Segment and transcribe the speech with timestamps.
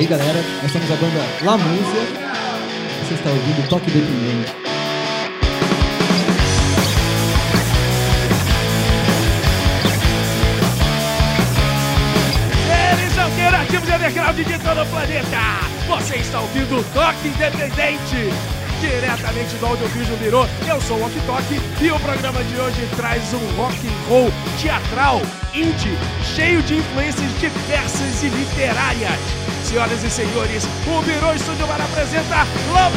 [0.00, 2.00] aí, galera, nós somos a banda La Música.
[3.04, 3.90] Você está ouvindo Toque
[13.30, 15.38] interativos e underground de todo o planeta.
[15.86, 18.32] Você está ouvindo o Toque Independente.
[18.80, 23.34] Diretamente do Audiovisual Virou, eu sou o Walk Talk e o programa de hoje traz
[23.34, 25.20] um rock and roll teatral,
[25.52, 25.98] indie,
[26.34, 29.39] cheio de influências diversas e literárias.
[29.70, 32.90] Senhoras e senhores, o Virou Estúdio Bar apresenta La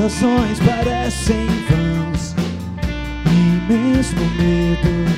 [0.00, 2.34] as ações parecem vãs.
[3.26, 5.10] E mesmo medo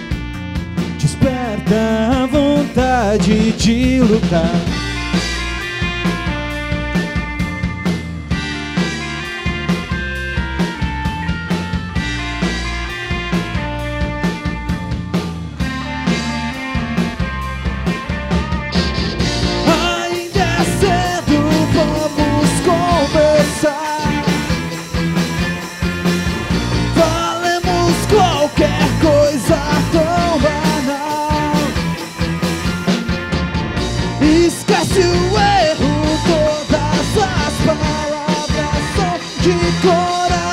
[0.98, 4.81] desperta a vontade de lutar.
[39.42, 39.50] De
[39.82, 40.51] coração.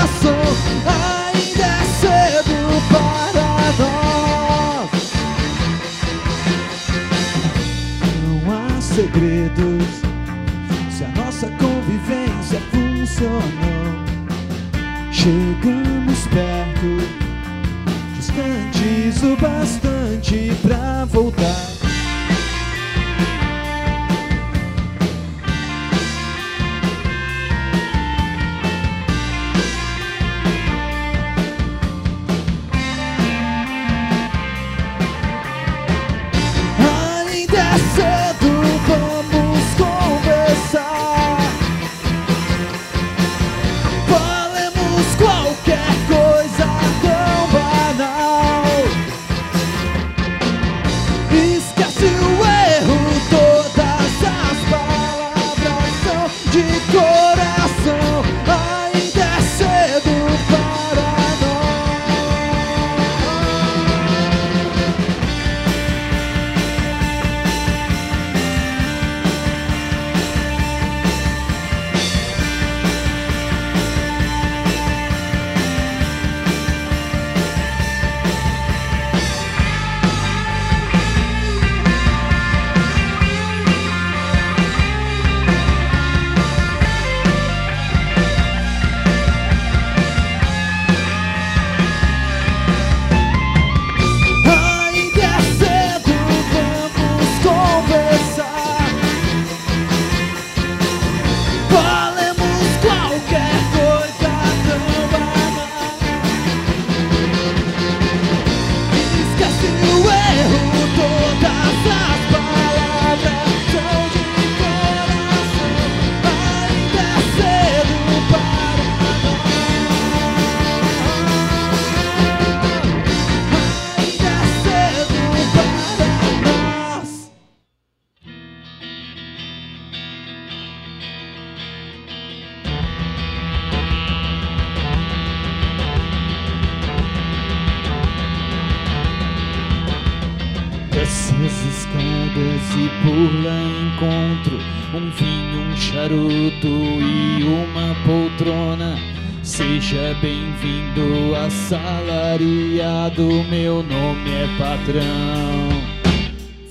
[151.69, 153.44] Assalariado.
[153.50, 155.69] Meu nome é patrão,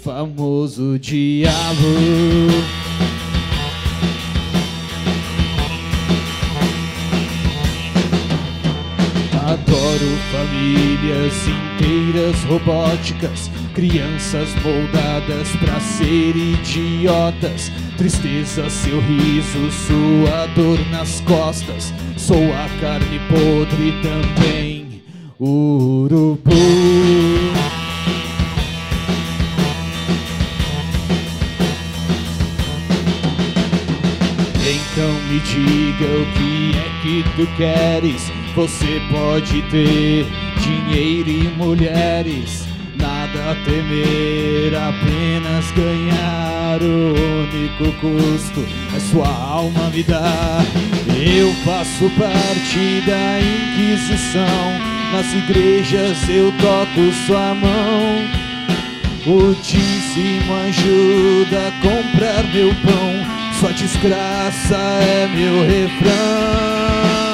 [0.02, 1.54] famoso diabo.
[9.46, 17.70] Adoro famílias inteiras robóticas, crianças moldadas pra ser idiotas.
[17.96, 21.94] Tristeza, seu riso, sua dor nas costas.
[22.16, 24.87] Sou a carne podre também,
[25.40, 26.50] urubu.
[34.60, 38.32] Então me diga o que é que tu queres.
[38.56, 40.26] Você pode ter
[40.60, 42.66] dinheiro e mulheres.
[42.96, 46.82] Nada a temer, apenas ganhar.
[46.82, 50.64] O único custo é sua alma me dar.
[51.16, 58.38] Eu faço parte da Inquisição nas igrejas eu toco sua mão.
[59.26, 63.52] O dízimo ajuda a comprar meu pão.
[63.58, 67.27] Sua desgraça é meu refrão.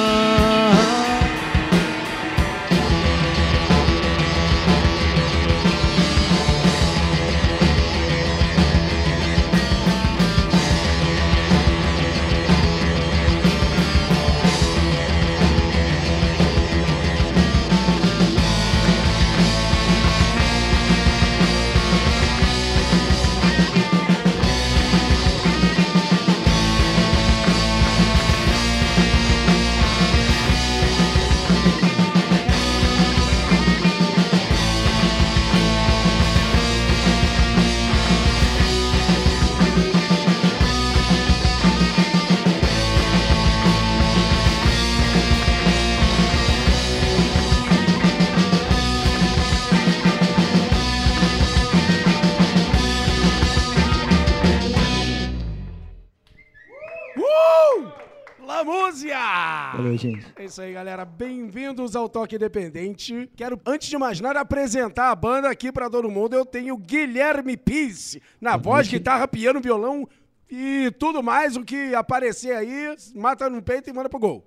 [60.45, 61.03] É isso aí, galera.
[61.03, 63.27] Bem-vindos ao Toque Independente.
[63.35, 66.35] Quero, antes de mais nada, apresentar a banda aqui pra todo mundo.
[66.35, 70.07] Eu tenho Guilherme Pisse na voz, guitarra, piano, violão
[70.47, 71.57] e tudo mais.
[71.57, 74.45] O que aparecer aí, mata no peito e manda pro gol.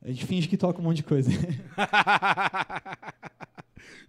[0.00, 1.30] A gente finge que toca um monte de coisa.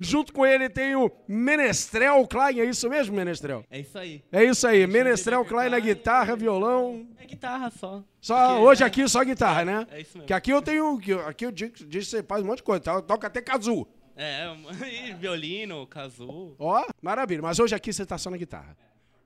[0.04, 2.60] Junto com ele tem o Menestrel Klein.
[2.60, 3.64] É isso mesmo, Menestrel?
[3.70, 4.24] É isso aí.
[4.32, 4.88] É isso aí.
[4.88, 7.08] Menestrel Klein na guitarra, violão.
[7.20, 8.04] É guitarra só.
[8.20, 9.88] Só, Porque, hoje né, aqui só guitarra, né?
[9.92, 10.26] É isso mesmo.
[10.26, 10.98] Que aqui eu tenho.
[10.98, 12.82] que Aqui eu digo digo que você faz um monte de coisa.
[12.82, 13.00] tá?
[13.00, 13.88] Toca até kazoo.
[14.16, 14.48] É,
[15.10, 16.56] e violino, kazoo.
[16.58, 17.44] Ó, maravilha.
[17.44, 18.76] Mas hoje aqui você tá só na guitarra.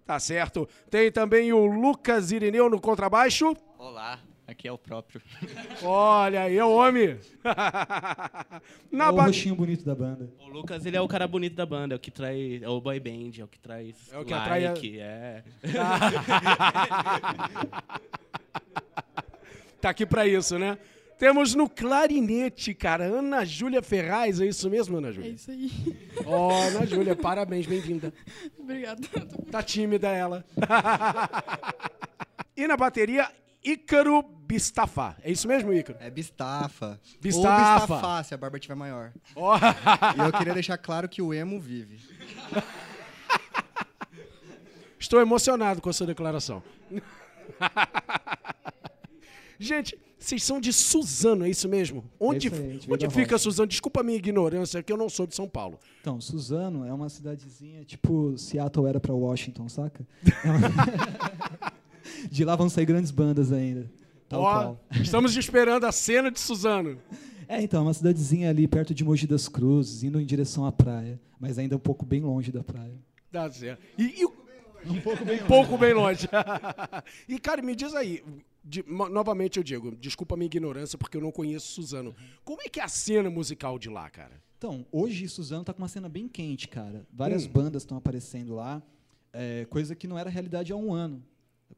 [0.06, 0.68] Tá certo.
[0.90, 3.56] Tem também o Lucas Irineu no contrabaixo.
[3.80, 5.22] Olá, aqui é o próprio.
[5.84, 7.20] Olha aí, é o homem.
[8.92, 9.26] na é o ba...
[9.26, 10.30] rostinho bonito da banda.
[10.40, 12.62] O Lucas, ele é o cara bonito da banda, é o que traz.
[12.62, 13.96] É o boy band, é o que traz.
[14.12, 15.44] É o que atrai a- é.
[19.82, 20.78] Tá aqui pra isso, né?
[21.18, 24.42] Temos no clarinete, cara, Ana Júlia Ferraz.
[24.42, 25.32] É isso mesmo, Ana É Júlia?
[25.32, 25.72] isso aí.
[26.26, 28.14] Ó, Ana Júlia, parabéns, bem-vinda.
[28.58, 29.02] Obrigada.
[29.50, 30.44] Tá tímida ela.
[32.58, 33.30] e na bateria,
[33.66, 35.16] Ícaro Bistafa.
[35.24, 35.98] É isso mesmo, Ícaro?
[36.00, 37.00] É bistafa.
[37.20, 37.72] Bistafa.
[37.74, 39.12] Ou bistafá, se a barba tiver maior.
[39.36, 39.58] Ó.
[39.58, 42.00] E eu queria deixar claro que o emo vive.
[45.00, 46.62] Estou emocionado com a sua declaração.
[49.60, 52.04] Gente, vocês são de Suzano, é isso mesmo?
[52.20, 53.38] Onde, veio onde fica.
[53.38, 53.68] Suzano?
[53.68, 55.80] Desculpa a minha ignorância, que eu não sou de São Paulo.
[56.02, 60.06] Então, Suzano é uma cidadezinha tipo Seattle era pra Washington, saca?
[60.44, 61.72] É uma-
[62.32, 63.90] de lá vão sair grandes bandas ainda.
[64.28, 64.86] Tal Ó, qual.
[65.02, 66.98] estamos esperando a cena de Suzano.
[67.48, 70.72] É, então, é uma cidadezinha ali perto de Mogi das Cruzes, indo em direção à
[70.72, 72.96] praia, mas ainda um pouco bem longe da praia.
[73.32, 73.84] Tá certo.
[74.00, 74.34] E, e o-
[74.88, 75.00] um
[75.48, 76.28] pouco bem longe.
[77.30, 78.24] e, cara, me diz aí,
[78.64, 82.16] de- novamente eu digo, desculpa a minha ignorância, porque eu não conheço Suzano.
[82.44, 84.42] Como é que é a cena musical de lá, cara?
[84.58, 87.06] Então, hoje Suzano tá com uma cena bem quente, cara.
[87.14, 87.50] Várias Hum.
[87.52, 88.82] bandas estão aparecendo lá,
[89.32, 91.24] é, coisa que não era realidade há um ano,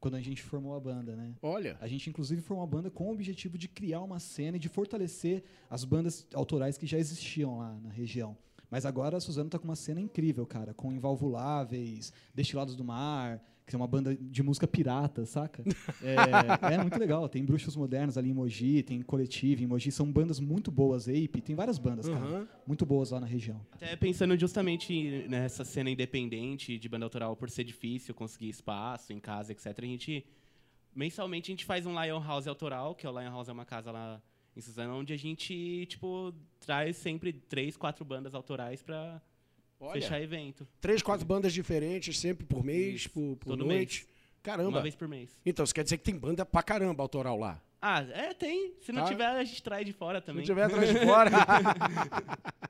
[0.00, 1.34] quando a gente formou a banda, né?
[1.42, 1.76] Olha.
[1.80, 4.68] A gente, inclusive, formou a banda com o objetivo de criar uma cena e de
[4.68, 8.36] fortalecer as bandas autorais que já existiam lá na região.
[8.70, 13.42] Mas agora a Suzano tá com uma cena incrível, cara, com Invalvuláveis, Destilados do Mar,
[13.68, 15.62] que é uma banda de música pirata, saca?
[16.02, 17.28] É, é muito legal.
[17.28, 21.08] Tem Bruxos Modernos ali em Mogi, tem Coletivo em Mogi, são bandas muito boas.
[21.08, 22.48] Ape, tem várias bandas, cara, Aham.
[22.66, 23.60] muito boas lá na região.
[23.72, 29.20] Até pensando justamente nessa cena independente de banda autoral, por ser difícil conseguir espaço em
[29.20, 29.66] casa, etc.
[29.66, 30.24] A gente.
[30.94, 33.64] Mensalmente a gente faz um Lion House autoral, que é o Lion House é uma
[33.64, 34.20] casa lá
[34.56, 39.22] em Suzano, onde a gente, tipo, traz sempre três, quatro bandas autorais pra
[39.80, 40.00] Olha.
[40.00, 40.66] fechar evento.
[40.80, 44.00] Três, quatro bandas diferentes, sempre por mês, Isso, por, por todo noite.
[44.04, 44.08] mês.
[44.42, 44.68] Caramba.
[44.70, 45.36] Uma vez por mês.
[45.44, 47.60] Então, isso quer dizer que tem banda pra caramba autoral lá.
[47.80, 48.74] Ah, é, tem.
[48.80, 49.08] Se não Tá.
[49.08, 50.40] tiver, a gente traz de fora Se também.
[50.40, 51.30] não tiver atrás de fora.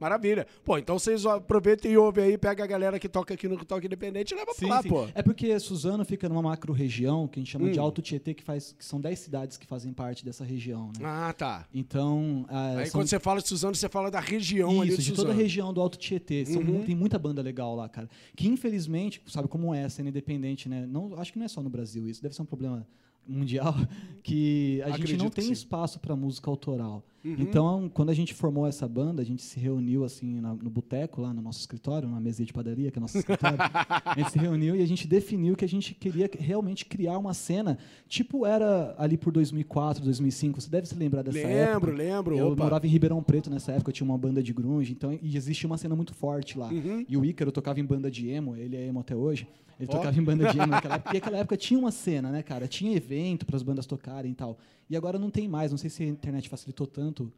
[0.00, 0.46] Maravilha.
[0.64, 3.86] Pô, então vocês aproveitem e ouvem aí, pega a galera que toca aqui no Toque
[3.86, 5.06] Independente e leva pra lá, pô.
[5.14, 7.72] É porque Suzano fica numa macro região que a gente chama Hum.
[7.72, 11.04] de Alto Tietê, que, faz, que são 10 cidades que fazem parte dessa região, né?
[11.04, 11.66] Ah, tá.
[11.72, 15.02] Então, ah, Aí são quando você fala de Suzano, você fala da região ali Isso,
[15.02, 16.44] de de toda a região do Alto Tietê.
[16.46, 16.84] São Uhum.
[16.84, 18.08] tem muita banda legal lá, cara.
[18.36, 20.86] Que infelizmente, sabe como é a cena independente, né?
[20.86, 22.86] Não, acho que não é só no Brasil isso, deve ser um problema
[23.26, 23.74] mundial
[24.22, 27.02] que a gente Acredito não que tem espaço para música autoral.
[27.22, 27.36] Uhum.
[27.38, 31.20] Então, quando a gente formou essa banda, a gente se reuniu assim na- no boteco
[31.20, 33.58] lá no nosso escritório, numa mesinha de padaria que é nosso escritório.
[34.04, 37.34] a gente se reuniu e a gente definiu que a gente queria realmente criar uma
[37.34, 37.76] cena,
[38.08, 40.60] tipo era ali por 2004, 2005.
[40.62, 41.86] Você deve se lembrar dessa época.
[41.90, 42.38] Lembro, lembro.
[42.38, 42.62] Eu Opa.
[42.64, 45.66] morava em Ribeirão Preto nessa época, eu tinha uma banda de grunge, então e existia
[45.66, 46.68] uma cena muito forte lá.
[46.68, 47.04] Uhum.
[47.06, 49.46] E o Ícaro tocava em banda de emo, ele é emo até hoje.
[49.80, 49.96] Ele Ó.
[49.96, 51.10] tocava em banda de emo naquela época.
[51.10, 52.68] E naquela época tinha uma cena, né, cara?
[52.68, 54.58] Tinha evento para as bandas tocarem e tal.
[54.88, 55.70] E agora não tem mais.
[55.70, 57.32] Não sei se a internet facilitou tanto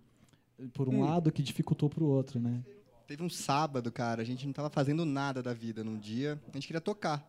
[0.74, 1.04] por um Hum.
[1.04, 2.62] lado que dificultou pro outro, né?
[3.06, 6.56] Teve um sábado, cara, a gente não tava fazendo nada da vida num dia, a
[6.56, 7.28] gente queria tocar.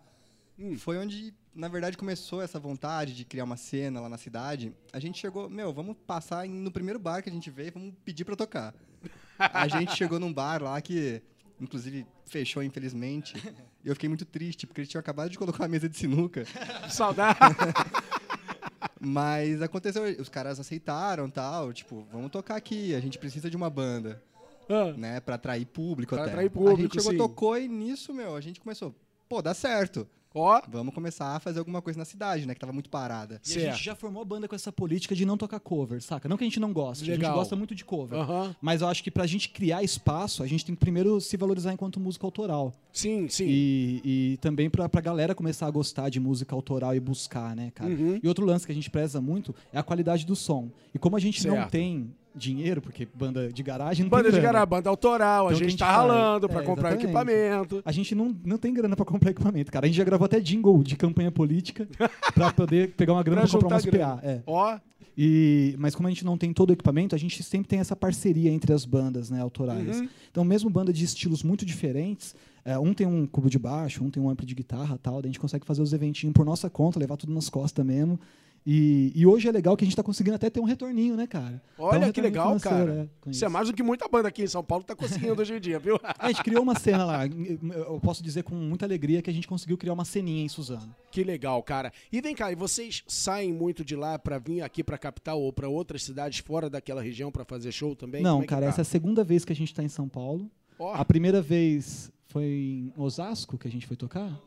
[0.57, 0.77] Hum.
[0.77, 4.71] Foi onde, na verdade, começou essa vontade de criar uma cena lá na cidade.
[4.93, 8.23] A gente chegou, meu, vamos passar no primeiro bar que a gente veio, vamos pedir
[8.23, 8.73] pra tocar.
[9.39, 11.21] A gente chegou num bar lá que,
[11.59, 13.33] inclusive, fechou, infelizmente.
[13.83, 16.45] E eu fiquei muito triste, porque eles tinham acabado de colocar uma mesa de sinuca.
[16.89, 17.37] Saudade.
[18.99, 23.69] Mas aconteceu, os caras aceitaram tal, tipo, vamos tocar aqui, a gente precisa de uma
[23.69, 24.21] banda.
[24.69, 26.31] Ah, né, pra atrair público Pra até.
[26.31, 27.17] atrair a público, gente chegou, sim.
[27.17, 28.95] tocou e nisso, meu, a gente começou,
[29.27, 30.07] pô, dá certo.
[30.33, 33.35] Ó, Vamos começar a fazer alguma coisa na cidade, né, que tava muito parada.
[33.35, 33.75] E a Certo.
[33.75, 36.27] gente já formou a banda com essa política de não tocar cover, saca?
[36.27, 37.31] Não que a gente não goste, a Legal.
[37.31, 38.17] gente gosta muito de cover.
[38.19, 38.55] aham.
[38.61, 41.71] Mas eu acho que pra gente criar espaço, a gente tem que primeiro se valorizar
[41.73, 42.73] enquanto música autoral.
[42.91, 43.45] Sim, sim.
[43.47, 44.01] E,
[44.33, 47.91] e também pra, pra galera começar a gostar de música autoral e buscar, né, cara?
[47.91, 48.19] Uhum.
[48.21, 50.69] E outro lance que a gente preza muito é a qualidade do som.
[50.93, 51.71] E como a gente não Certo.
[51.71, 55.55] tem dinheiro, porque banda de garagem não Banda de garagem, banda autoral, Então, a que
[55.55, 55.97] gente a gente tá faz?
[55.97, 57.05] ralando pra É, comprar exatamente.
[57.05, 57.81] equipamento.
[57.85, 59.85] A gente não, não tem grana pra comprar equipamento, cara.
[59.85, 61.87] A gente já gravou até jingle de campanha política
[62.33, 64.17] pra poder pegar uma grana Pra pra, comprar umas grana.
[64.17, 64.27] PA.
[64.27, 64.41] É.
[64.47, 64.77] Ó,
[65.17, 67.95] E, mas como a gente não tem todo o equipamento, a gente sempre tem essa
[67.95, 69.99] parceria entre as bandas né, autorais.
[69.99, 70.09] Uhum.
[70.31, 72.35] Então, mesmo banda de estilos muito diferentes,
[72.65, 75.25] é, um tem um cubo de baixo, um tem um ampli de guitarra tal, daí
[75.25, 78.19] a gente consegue fazer os eventinhos por nossa conta, levar tudo nas costas mesmo.
[78.65, 81.27] E, e hoje é legal que a gente tá conseguindo até ter um retorninho, né,
[81.27, 81.61] cara?
[81.75, 82.93] Tá um olha que legal, cara.
[82.93, 85.39] é, com Isso é mais do que muita banda aqui em São Paulo tá conseguindo
[85.39, 85.99] hoje em dia, viu?
[86.17, 87.25] A gente criou uma cena lá.
[87.27, 90.95] Eu posso dizer com muita alegria que a gente conseguiu criar uma ceninha em Suzano.
[91.11, 91.91] Que legal, cara.
[92.11, 95.51] E vem cá, e vocês saem muito de lá pra vir aqui pra capital ou
[95.51, 98.23] pra outras cidades fora daquela região pra fazer show também?
[98.23, 98.69] Não, é cara, tá?
[98.69, 100.49] essa é a segunda vez que a gente tá em São Paulo.
[100.79, 104.41] Ó, A primeira vez foi em Osasco que a gente foi tocar?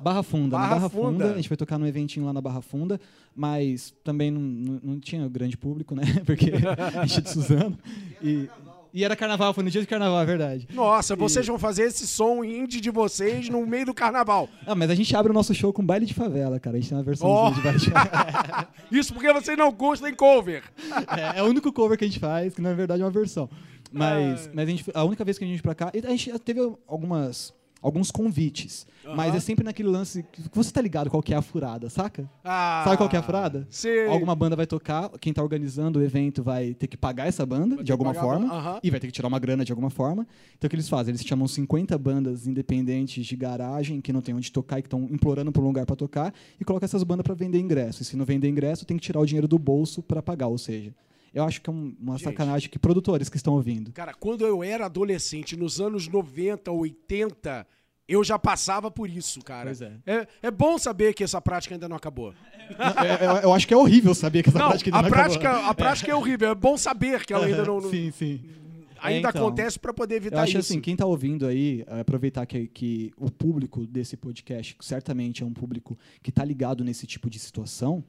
[0.00, 1.24] Barra Funda, Barra na Barra Funda.
[1.24, 1.32] Funda.
[1.32, 3.00] A gente foi tocar num eventinho lá na Barra Funda,
[3.34, 6.02] mas também não, não, não tinha grande público, né?
[6.24, 6.52] Porque
[6.96, 7.78] a gente é de Suzano.
[8.22, 8.48] E,
[8.92, 10.68] e era carnaval, foi no dia de carnaval, é verdade.
[10.74, 14.48] Nossa, vocês vão fazer esse som indie de vocês no meio do carnaval.
[14.66, 16.76] Ah, mas a gente abre o nosso show com baile de favela, cara.
[16.76, 17.50] A gente tem uma versão Ó.
[17.50, 18.68] de baile de favela.
[18.90, 20.64] Isso porque vocês não gostam em cover.
[21.16, 23.48] É, é o único cover que a gente faz, que na verdade é uma versão.
[23.92, 26.10] Mas, mas a, gente, a única vez que a gente veio pra cá, e a
[26.10, 28.86] gente teve algumas, alguns convites.
[29.16, 29.36] Mas Aham.
[29.36, 30.22] é sempre naquele lance.
[30.30, 32.28] que Você tá ligado qual que é a furada, saca?
[32.44, 33.66] Ah, Sabe qual que é a furada?
[33.70, 34.06] Sei.
[34.06, 37.82] Alguma banda vai tocar, quem tá organizando o evento vai ter que pagar essa banda,
[37.82, 38.80] de alguma forma, aham.
[38.82, 40.26] e vai ter que tirar uma grana de alguma forma.
[40.56, 41.12] Então o que eles fazem?
[41.12, 45.04] Eles chamam 50 bandas independentes de garagem, que não tem onde tocar e que estão
[45.10, 48.02] implorando por um lugar para tocar, e colocam essas bandas para vender ingresso.
[48.02, 50.58] E se não vender ingresso, tem que tirar o dinheiro do bolso para pagar, ou
[50.58, 50.92] seja.
[51.32, 52.24] Eu acho que é um- uma Gente.
[52.24, 53.92] sacanagem que produtores que estão ouvindo.
[53.92, 57.66] Cara, quando eu era adolescente, nos anos 90, 80,
[58.08, 59.66] eu já passava por isso, cara.
[59.66, 59.92] Pois é.
[60.04, 62.34] É, é bom saber que essa prática ainda não acabou.
[62.70, 65.48] Eu, eu- eu acho que é horrível saber que essa Não, prática ainda não prática,
[65.50, 65.70] acabou.
[65.70, 66.48] a prática é horrível.
[66.50, 68.40] É bom saber que ela ainda não, não- Sim, sim.
[69.00, 69.46] ainda É, então.
[69.46, 70.72] acontece pra poder Eu evitar acho isso.
[70.72, 75.46] assim, quem tá ouvindo aí, é, aproveitar que, que o público desse podcast certamente é
[75.46, 78.04] um público que tá ligado nesse tipo de situação.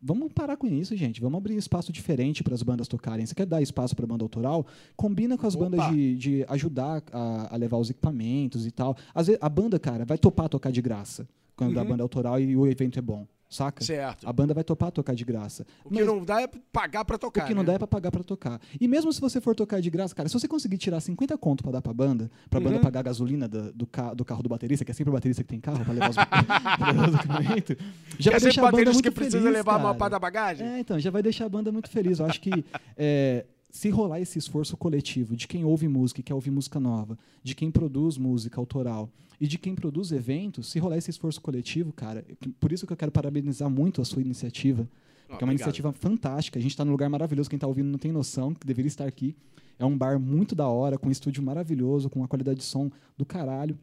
[0.00, 1.20] Vamos parar com isso, gente.
[1.20, 3.26] Vamos abrir espaço diferente para as bandas tocarem.
[3.26, 4.64] Você quer dar espaço para banda autoral?
[4.96, 5.64] Combina com as Opa.
[5.64, 8.96] bandas de, de ajudar a, a levar os equipamentos e tal.
[9.12, 12.38] Às vezes a banda, cara, vai topar tocar de graça quando a banda é autoral
[12.38, 13.82] e o evento é bom, saca?
[13.84, 14.28] Certo.
[14.28, 15.66] A banda vai topar tocar de graça.
[15.84, 17.44] O que não dá é pagar pra tocar.
[17.44, 17.66] O que não né?
[17.68, 18.60] dá é pra pagar pra tocar.
[18.80, 21.62] E mesmo se você for tocar de graça, cara, se você conseguir tirar 50 conto
[21.62, 22.64] pra dar pra banda, pra Uhum.
[22.66, 25.12] banda pagar a gasolina da- do, ca- do carro do baterista, que é sempre o
[25.14, 26.16] baterista que tem carro pra levar os,
[26.78, 27.76] pra levar os documentos,
[28.18, 29.98] já vai deixar a banda baterista muito que precisa feliz, levar a maior cara.
[29.98, 30.66] parte da bagagem?
[30.66, 32.18] É, então, já vai deixar a banda muito feliz.
[32.18, 32.64] Eu acho que
[32.96, 37.18] é, se rolar esse esforço coletivo de quem ouve música e quer ouvir música nova,
[37.42, 39.10] de quem produz música autoral
[39.40, 42.92] e de quem produz eventos, se rolar esse esforço coletivo, cara, que- por isso que
[42.92, 44.88] eu quero parabenizar muito a sua iniciativa.
[45.28, 45.68] Porque é uma obrigado.
[45.68, 46.58] iniciativa fantástica.
[46.58, 47.50] A gente está num lugar maravilhoso.
[47.50, 49.36] Quem está ouvindo não tem noção, que deveria estar aqui.
[49.78, 52.90] É um bar muito da hora, com um estúdio maravilhoso, com uma qualidade de som
[53.16, 53.78] do caralho.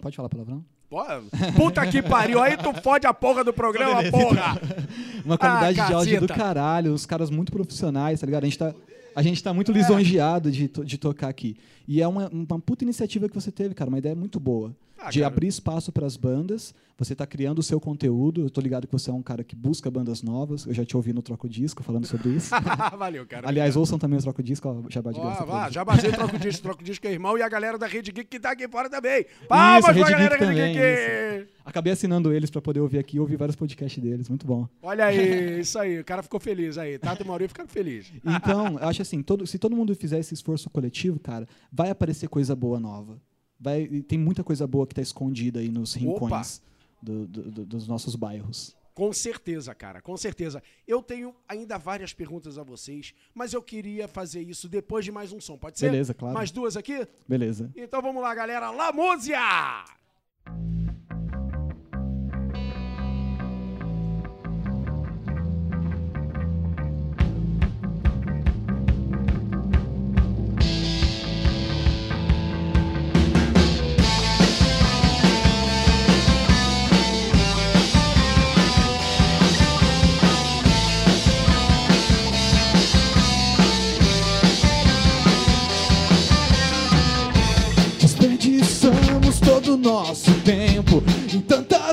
[0.00, 0.62] Pode falar palavrão?
[1.56, 4.60] Puta que pariu, aí tu fode a porra do programa, porra!
[5.24, 8.44] uma qualidade Ah, de áudio do caralho, uns caras muito profissionais, tá ligado?
[8.44, 8.74] A gente tá,
[9.16, 11.56] a gente tá muito lisonjeado de, to- de tocar aqui.
[11.88, 14.76] E é uma, uma puta iniciativa que você teve, cara, uma ideia muito boa.
[14.98, 15.32] Ah, de cara.
[15.32, 18.42] abrir espaço para as bandas, você tá criando o seu conteúdo.
[18.42, 20.66] Eu tô ligado que você é um cara que busca bandas novas.
[20.66, 22.50] Eu já te ouvi no Troco Disco falando sobre isso.
[22.98, 23.48] Valeu, cara.
[23.48, 25.44] Aliás, ouçam também o Troco Disco, ó, jabá de graça.
[25.44, 25.74] Eles.
[25.74, 28.40] já basei troco disco, troco disco é irmão e a galera da Rede Geek que
[28.40, 29.26] tá aqui fora também.
[29.48, 31.48] Palmas pra Rede galera da Rede Geek!
[31.64, 34.68] Acabei assinando eles para poder ouvir aqui, ouvir vários podcasts deles, muito bom.
[34.80, 36.98] Olha aí, isso aí, o cara ficou feliz aí.
[36.98, 38.12] Tato e Maurício ficaram felizes.
[38.24, 42.28] Então, eu acho assim, todo- se todo mundo fizer esse esforço coletivo, cara, vai aparecer
[42.28, 43.18] coisa boa nova.
[43.58, 46.62] Vai, tem muita coisa boa que está escondida aí nos rincões
[47.02, 48.76] do- do- do- dos nossos bairros.
[48.94, 50.62] Com certeza, cara, com certeza.
[50.88, 55.32] Eu tenho ainda várias perguntas a vocês, mas eu queria fazer isso depois de mais
[55.32, 55.90] um som, pode ser?
[55.90, 56.34] Beleza, claro.
[56.34, 57.06] Mais duas aqui?
[57.28, 57.70] Beleza.
[57.76, 58.70] Então vamos lá, galera.
[58.70, 59.84] La Múzia!
[90.16, 91.02] Nosso tempo.
[91.32, 91.85] Em tantas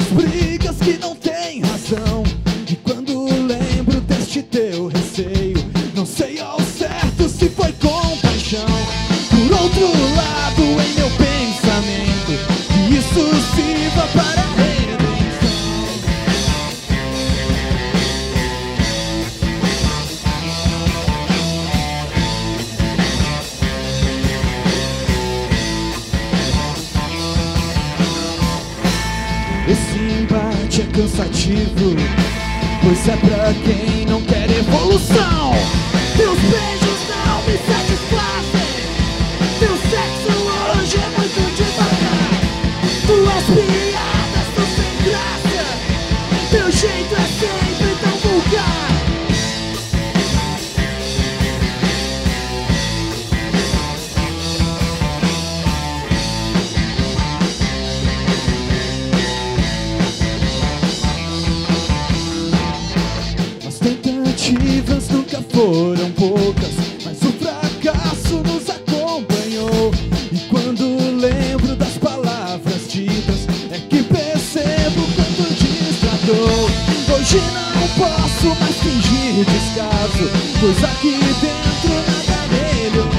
[80.64, 83.12] pois aqui dentro nada melhorou.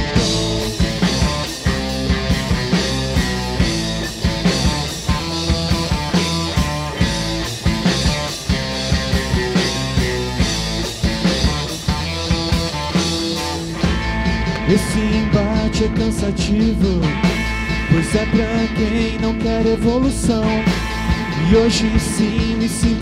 [14.66, 17.00] Esse embate é cansativo,
[17.90, 20.44] pois é pra quem não quer evolução.
[21.50, 22.93] E hoje sim me sinto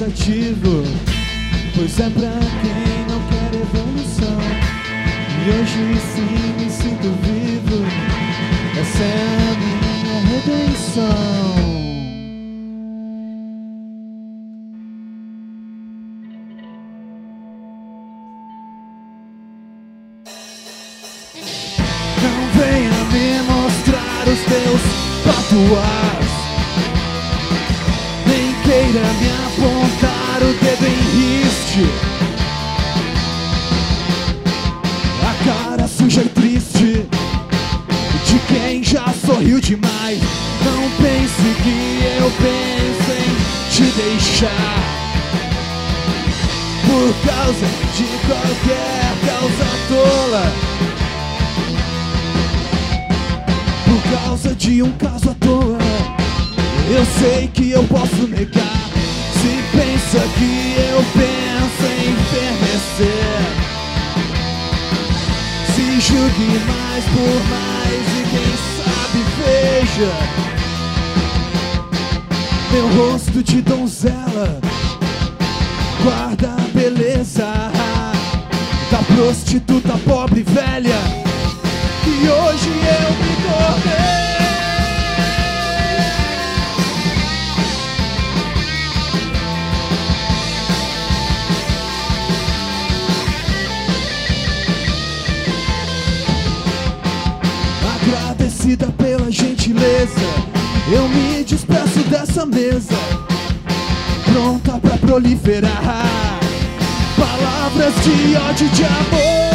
[0.00, 0.82] cansativo,
[1.76, 2.32] pois é pra
[2.62, 4.40] quem não quer evolução.
[5.44, 7.84] E hoje sim me sinto vivo,
[8.80, 9.08] essa é
[9.46, 11.60] a minha redenção.
[22.22, 24.82] Não venha me mostrar os teus
[25.24, 26.20] patuás
[28.26, 29.29] Nem queira me
[31.70, 31.86] riste.
[35.22, 37.06] A cara suja e triste
[38.26, 40.20] de quem já sorriu demais.
[40.64, 43.30] Não pense que eu penso em
[43.70, 44.80] te deixar
[46.86, 50.52] por causa de qualquer causa tola.
[53.84, 55.78] Por causa de um caso à toa.
[56.90, 58.89] Eu sei que eu posso negar.
[59.40, 63.40] Se pensa que eu penso em enfermecer.
[65.74, 70.40] Se julgue mais por mais e quem sabe veja
[72.72, 74.60] meu rosto de donzela.
[76.02, 77.46] Guarda a beleza
[78.90, 81.29] da prostituta pobre velha
[102.30, 102.94] dessa mesa,
[104.32, 106.38] pronta pra proliferar
[107.18, 109.49] palavras de ódio de amor.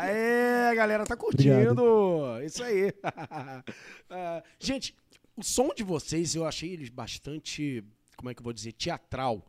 [0.00, 2.40] Aê, galera, tá curtindo.
[2.44, 2.92] Isso aí.
[4.12, 4.96] Ah, gente,
[5.36, 7.84] o som de vocês eu achei eles bastante,
[8.16, 9.44] como é que eu vou dizer, teatral.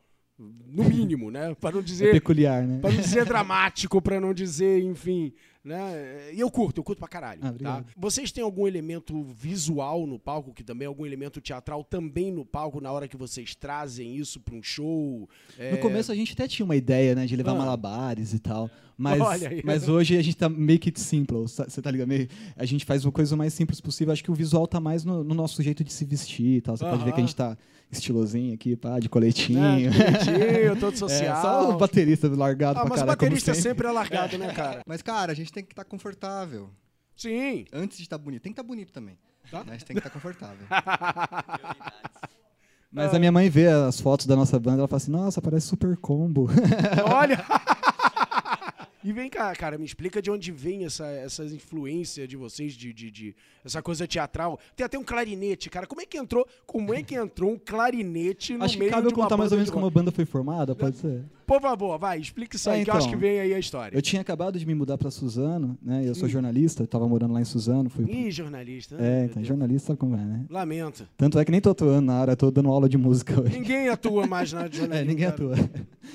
[0.67, 1.53] No mínimo, né?
[1.59, 2.79] Para não É dizer peculiar, né?
[2.79, 6.31] Pra não dizer dramático, pra não dizer, enfim, né?
[6.33, 7.41] E eu curto, eu curto pra caralho.
[7.43, 7.85] Ah, tá?
[7.97, 12.43] Vocês têm algum elemento visual no palco, que também é algum elemento teatral também no
[12.45, 15.29] palco, na hora que vocês trazem isso pra um show?
[15.59, 17.55] É, No começo a gente até tinha uma ideia, né, de levar Ah.
[17.55, 18.69] malabares e tal.
[18.97, 19.19] Mas,
[19.63, 22.07] mas hoje a gente tá make it simple, você tá ligado?
[22.07, 24.13] Meio- A gente faz uma coisa o mais simples possível.
[24.13, 26.77] Acho que o visual tá mais no, no nosso jeito de se vestir e tal.
[26.77, 27.57] Você pode ver que a gente tá
[27.91, 29.59] estilosinho aqui, pá, de coletinho.
[29.59, 31.41] né, bonitinho, todo É, social.
[31.41, 33.69] só o baterista largado ah, pra mas o caralho, como baterista sempre.
[33.69, 34.81] sempre é largado, né, cara?
[34.87, 36.69] Mas, cara, a gente tem que estar confortável.
[37.15, 37.65] Sim.
[37.71, 38.41] Antes de estar bonito.
[38.41, 39.17] Tem que estar bonito também.
[39.49, 39.63] Tá.
[39.65, 40.65] Mas tem que estar confortável.
[42.91, 45.67] Mas a minha mãe vê as fotos da nossa banda, ela fala assim, nossa, parece
[45.67, 46.49] super combo.
[47.09, 47.43] Olha!
[49.03, 52.93] E vem cá, cara, me explica de onde vem essa, essa influência de vocês, de,
[52.93, 53.35] de, de-
[53.65, 54.59] essa coisa teatral.
[54.75, 55.87] Tem até um clarinete, cara.
[55.87, 56.47] Como é que entrou?
[56.67, 59.37] Como é que entrou um clarinete no Acho que meio cabe eu de uma contar
[59.37, 61.23] mais ou menos como a banda foi formada, pode ser?
[61.45, 63.19] Por favor, vai, explica isso aí, que eu acho então.
[63.19, 63.95] que vem aí a história.
[63.95, 66.03] Eu tinha acabado de me mudar pra Suzano, né?
[66.07, 67.89] Eu sou jornalista, eu tava morando lá em Suzano.
[67.89, 68.05] Fui...
[68.05, 68.97] Ih, jornalista.
[68.97, 69.21] né?
[69.21, 70.45] É, então, jornalista como é, né?
[70.49, 71.07] Lamento.
[71.17, 73.53] Tanto é que nem tô atuando na área, tô dando aula de música hoje.
[73.57, 75.09] Ninguém atua mais na área de É, jornalismo.
[75.09, 75.35] ninguém cara.
[75.53, 75.69] atua.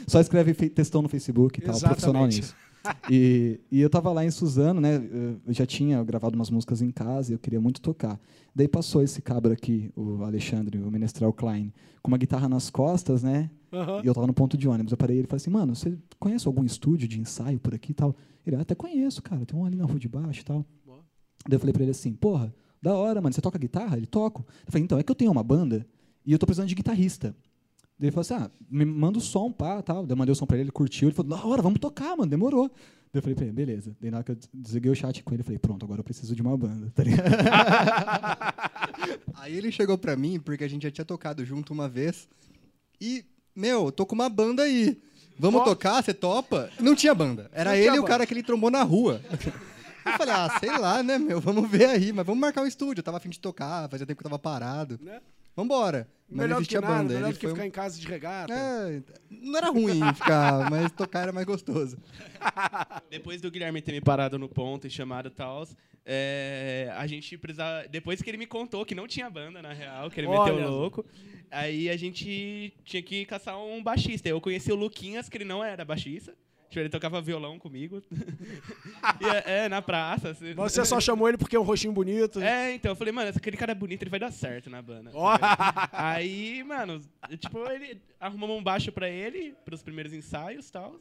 [0.06, 1.94] Só escreve textão no Facebook e tal, Exatamente.
[1.96, 2.54] profissional nisso.
[3.10, 5.02] E, e eu tava lá em Suzano, né?
[5.44, 8.16] Eu já tinha gravado umas músicas em casa e eu queria muito tocar.
[8.54, 13.24] Daí passou esse cabra aqui, o Alexandre, o Menestral Klein, com uma guitarra nas costas,
[13.24, 13.50] né?
[13.76, 14.00] Aham.
[14.02, 14.92] E eu tava no ponto de ônibus.
[14.92, 17.92] Eu parei e ele falou assim: Mano, você conhece algum estúdio de ensaio por aqui
[17.92, 18.14] e tal?
[18.46, 19.44] Ele, "Ah, até conheço, cara.
[19.44, 20.64] Tem um ali na rua de baixo e tal.
[20.84, 21.00] Boa.
[21.48, 23.34] Daí eu falei pra ele assim: Porra, da hora, mano.
[23.34, 23.96] Você toca guitarra?
[23.96, 24.44] Ele toco.
[24.66, 25.86] Eu falei: Então, é que eu tenho uma banda
[26.24, 27.34] e eu tô precisando de guitarrista.
[27.98, 30.06] Daí ele falou assim: Ah, me manda o som, pá, tal.
[30.06, 31.08] Daí eu mandei o som pra ele, ele curtiu.
[31.08, 32.30] Ele falou: Da hora, vamos tocar, mano.
[32.30, 32.68] Demorou.
[33.12, 33.96] Daí eu falei pra ele: Beleza.
[34.00, 36.04] Daí na hora que eu desliguei o chat com ele, eu falei: Pronto, agora eu
[36.04, 36.90] preciso de uma banda.
[36.94, 37.34] Tá ligado?
[39.34, 42.28] Aí ele chegou pra mim, porque a gente já tinha tocado junto uma vez.
[43.00, 43.24] E,
[43.56, 45.00] meu, tô com uma banda aí.
[45.38, 45.64] Vamos Ó.
[45.64, 46.02] tocar?
[46.02, 46.70] Você topa?
[46.80, 47.50] Não tinha banda.
[47.52, 48.06] Era Não ele e o banda.
[48.06, 49.20] cara que ele trombou na rua.
[50.06, 51.40] Eu falei, ah, sei lá, né, meu?
[51.40, 52.12] Vamos ver aí.
[52.12, 53.00] Mas vamos marcar um estúdio.
[53.00, 55.00] Eu tava afim de tocar, fazia tempo que eu tava parado.
[55.02, 55.20] Né?
[55.56, 56.08] Vambora.
[56.30, 57.14] Mas Melhor não do que existia nada, banda.
[57.14, 58.52] melhor Ele do que foi um- ficar em casa de regata.
[58.54, 61.98] É, não era ruim ficar, mas tocar era mais gostoso.
[63.10, 65.66] Depois do Guilherme ter me parado no ponto e chamado tal,
[66.96, 67.86] a gente precisava.
[67.88, 70.70] Depois que ele me contou que não tinha banda, na real, que ele Olha meteu
[70.70, 71.04] louco,
[71.50, 74.28] aí a gente tinha que caçar um baixista.
[74.28, 76.34] Eu conheci o Luquinhas, que ele não era baixista.
[76.68, 78.02] Tipo, ele tocava violão comigo.
[79.20, 80.30] E é, é, na praça.
[80.30, 80.52] assim.
[80.54, 82.40] Você só chamou ele porque é um rostinho bonito.
[82.40, 85.10] É, então, eu falei, mano, aquele cara é bonito, ele vai dar certo na banda.
[85.14, 85.30] Ó.
[85.92, 87.00] Aí, mano,
[87.38, 90.98] tipo, ele arrumamos um baixo pra ele, pros primeiros ensaios e tal.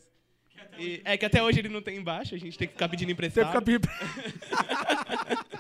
[0.80, 3.12] E- é que até hoje ele não tem embaixo, a gente tem que ficar pedindo
[3.12, 3.62] emprestado.
[3.64, 5.46] que ficar-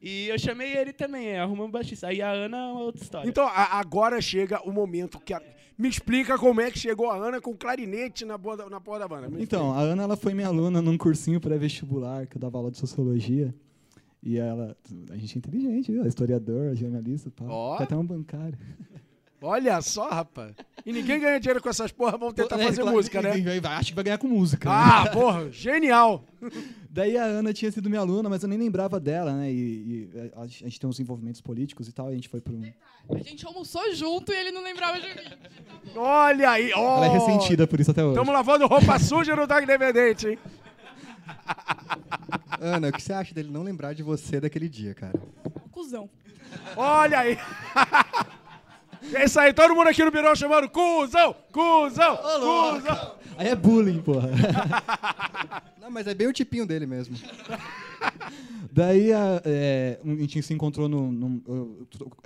[0.00, 2.06] E eu chamei ele também, é, arrumamos baixista.
[2.06, 3.28] Aí a Ana é uma outra história.
[3.28, 5.34] Então, a- agora chega o momento que.
[5.34, 5.42] a-
[5.76, 8.98] Me explica como é que chegou a Ana com clarinete na, porra da- na porra
[9.00, 9.28] da banda.
[9.28, 12.70] Me Então, a Ana ela foi minha aluna num cursinho pré-vestibular que eu dava aula
[12.70, 13.54] de sociologia.
[14.22, 14.76] E ela.
[15.10, 16.04] A gente é inteligente, viu?
[16.06, 17.48] Historiador, jornalista e tal.
[17.48, 17.76] Ó.
[17.76, 18.58] Tem até um bancário.
[19.40, 20.52] Olha só, rapaz.
[20.84, 23.30] E ninguém ganha dinheiro com essas porra, vamos tentar É, fazer claro, música, né?
[23.60, 24.68] vai- Acho que vai ganhar com música.
[24.68, 24.74] né?
[24.76, 26.24] Ah, porra, genial.
[26.90, 29.52] Daí a Ana tinha sido minha aluna, mas eu nem lembrava dela, né?
[29.52, 32.58] E, e a gente tem uns envolvimentos políticos e tal, e a gente foi pro.
[33.14, 35.30] A gente almoçou junto e ele não lembrava de mim.
[35.94, 36.96] Olha aí, ó.
[36.96, 38.14] Ela é ressentida por isso até hoje.
[38.14, 40.38] Estamos lavando roupa suja no Dog Independente, hein?
[42.60, 45.12] Ana, o que você acha dele não lembrar de você daquele dia, cara?
[45.70, 46.08] Cusão.
[46.76, 47.38] Olha aí.
[49.14, 53.14] É isso aí, todo mundo aqui no Birão chamando cuzão, cuzão, cuzão.
[53.36, 54.30] Aí é bullying, porra.
[55.80, 57.16] Não, mas é bem o tipinho dele mesmo.
[58.70, 61.10] Daí a, é, a gente se encontrou no.
[61.10, 61.42] num-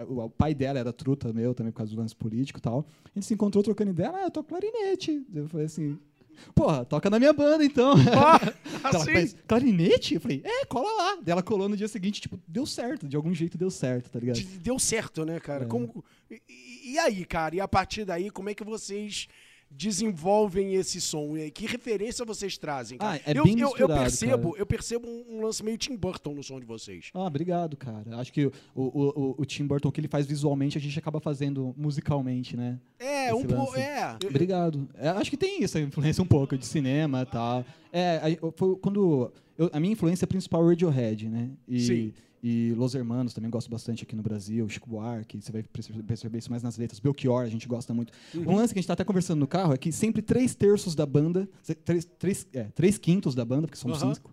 [0.09, 2.87] o, pai dela era truta meu também por causa do lance político e tal.
[3.05, 4.13] A gente se encontrou trocando ideia.
[4.15, 5.25] Ah, eu toco clarinete.
[5.35, 5.99] Eu falei assim.
[6.55, 7.95] Porra, toca na minha banda então.
[8.83, 9.13] Ela, assim?
[9.13, 10.15] "Mas clarinete?
[10.15, 11.17] Eu falei, é, cola lá.
[11.23, 13.07] Daí ela colou no dia seguinte, tipo, deu certo.
[13.07, 14.41] De algum jeito deu certo, tá ligado?
[14.61, 15.65] Deu certo, né, cara?
[15.65, 15.67] É.
[15.69, 16.03] Como,
[16.49, 17.55] e, e aí, cara?
[17.57, 19.27] E a partir daí, como é que vocês
[19.71, 21.37] desenvolvem esse som?
[21.37, 22.99] E aí, Que referência vocês trazem?
[22.99, 23.21] Cara?
[23.25, 24.62] Ah, é eu, bem eu, eu percebo, cara.
[24.62, 27.11] eu percebo um, um lance meio Tim Burton no som de vocês.
[27.14, 28.16] Ah, obrigado, cara.
[28.18, 31.21] Acho que o, o, o, Tim Burton, o que ele faz visualmente, a gente acaba
[31.21, 32.79] fazendo musicalmente, né?
[32.99, 33.77] É, Esse um pouco.
[33.77, 34.16] É.
[34.27, 34.88] Obrigado.
[34.95, 37.64] É, acho que tem isso, a influência um pouco de cinema e tal.
[37.92, 39.33] É, eu- foi quando.
[39.57, 41.51] eu- a minha influência principal é o Radiohead, né?
[41.66, 42.12] E, Sim.
[42.42, 46.38] E Los Hermanos também gosto bastante aqui no Brasil, Chico Buarque, você vai perce- perceber
[46.38, 46.98] isso mais nas letras.
[46.98, 48.12] Belchior, a gente gosta muito.
[48.35, 50.94] Um lance que a gente tá até conversando no carro é que sempre três terços
[50.96, 51.48] da banda,
[51.85, 54.14] três, três, é, três quintos da banda, porque somos Aham.
[54.14, 54.31] cinco.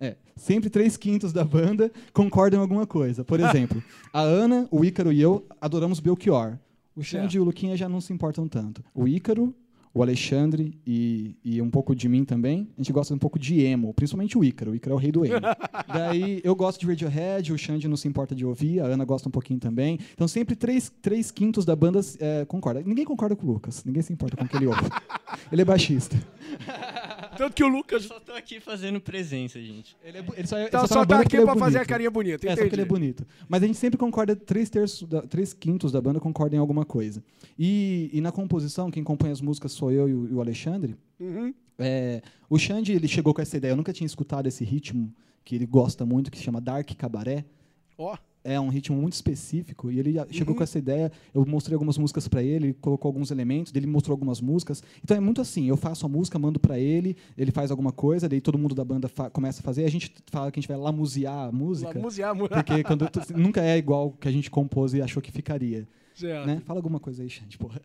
[0.00, 3.22] É, sempre três quintos da banda concordam em alguma coisa.
[3.24, 3.38] Por
[3.70, 3.80] exemplo,
[4.12, 6.58] a Ana, o Ícaro e eu adoramos Belchior.
[6.96, 8.82] O Xande e o Luquinha já não se importam tanto.
[8.92, 9.54] O Ícaro,
[9.94, 13.60] o Alexandre e, e um pouco de mim também, a gente gosta um pouco de
[13.60, 14.70] emo, principalmente o Ícaro.
[14.72, 15.40] O Ícaro é o rei do emo.
[15.86, 19.28] Daí eu gosto de Radiohead, o Xande não se importa de ouvir, a Ana gosta
[19.28, 19.98] um pouquinho também.
[20.14, 22.82] Então sempre três, três quintos da banda é, concorda.
[22.84, 24.82] Ninguém concorda com o Lucas, ninguém se importa com o que ele ouve.
[25.50, 26.16] Ele é baixista.
[27.36, 29.96] Tanto que o Lucas Só tô aqui fazendo presença, gente.
[30.04, 31.84] Ele, é, ele só, é- tá, ele só na tá aqui é pra fazer a
[31.84, 33.26] carinha bonita, É, só que ele é bonito.
[33.48, 36.84] Mas a gente sempre concorda, três, terços da- três quintos da banda concordam em alguma
[36.84, 37.22] coisa.
[37.58, 40.96] E, e na composição, quem compõe as músicas sou eu e o, e o Alexandre.
[41.18, 41.54] Uhum.
[41.78, 43.72] É, o Xande, ele chegou com essa ideia.
[43.72, 45.12] Eu nunca tinha escutado esse ritmo
[45.44, 47.44] que ele gosta muito, que se chama Dark Cabaret.
[47.98, 50.26] Ó, É um ritmo muito específico e ele Uhum.
[50.30, 51.12] chegou com essa ideia.
[51.32, 54.82] Eu mostrei algumas músicas para ele, ele colocou alguns elementos, ele mostrou algumas músicas.
[55.02, 58.28] Então é muito assim: eu faço a música, mando para ele, ele faz alguma coisa,
[58.28, 59.84] daí todo mundo da banda começa a fazer.
[59.84, 61.92] A gente fala que a gente vai lamusear a música,
[62.34, 62.62] música.
[62.64, 65.86] porque quando nunca é igual que a gente compôs e achou que ficaria.
[66.44, 66.60] Né?
[66.66, 67.80] Fala alguma coisa aí, Xande, porra.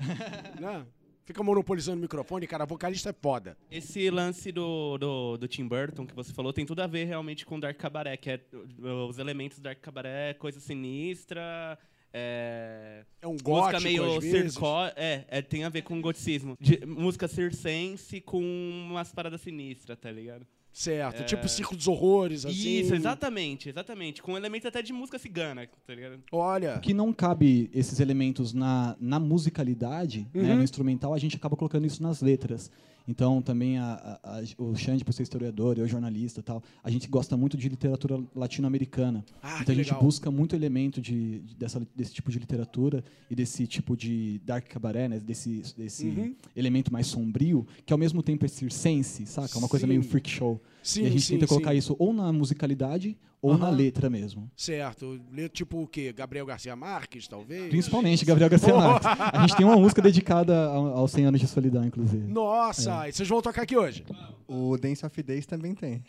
[0.59, 0.83] Né?
[1.27, 3.57] Fica monopolizando o microfone, cara, vocalista é foda.
[3.69, 7.45] Esse lance do, do, do Tim Burton que você falou tem tudo a ver realmente
[7.45, 11.77] com Dark Cabaret, que é uh, os elementos do Dark Cabaret, coisa sinistra,
[12.13, 14.53] é, É um música gótico, meio às vezes.
[14.53, 16.55] circo, é, é, tem a ver com goticismo.
[16.61, 20.47] De- música circense com umas paradas sinistras, tá ligado?
[20.79, 22.53] Certo, tipo Circo dos Horrores, assim.
[22.81, 24.21] Isso, exatamente, exatamente.
[24.21, 26.19] Com elementos até de música cigana, tá ligado?
[26.31, 30.57] Olha, que não cabe esses elementos na, na musicalidade, né, Uhum.
[30.57, 32.71] no instrumental, a gente acaba colocando isso nas letras.
[33.07, 37.07] Então, também a, a- a- o Xande, por ser historiador, eu jornalista tal, a gente
[37.07, 39.23] gosta muito de literatura latino-americana.
[39.41, 40.03] Ah, então, a gente legal.
[40.03, 44.67] busca muito elemento de, de- dessa, desse tipo de literatura e desse tipo de dark
[44.67, 46.35] cabaret, né, desse, desse Uhum.
[46.55, 49.57] elemento mais sombrio, que ao mesmo tempo é circense, saca?
[49.57, 50.09] Uma coisa meio Sim.
[50.09, 50.61] freak show.
[50.89, 51.77] Sim, e a gente sim, tenta colocar sim.
[51.77, 53.75] isso ou na musicalidade ou na Aham.
[53.75, 54.49] letra mesmo.
[54.55, 55.19] Certo,
[55.53, 56.11] tipo o quê?
[56.11, 57.69] Gabriel Garcia Marques, talvez?
[57.69, 59.07] Principalmente Gabriel Garcia Marques.
[59.33, 62.27] A gente tem uma música dedicada ao- aos 100 anos de solidão, inclusive.
[62.27, 63.09] Nossa, É.
[63.09, 64.03] e vocês vão tocar aqui hoje?
[64.47, 66.03] O Dance of Days também tem.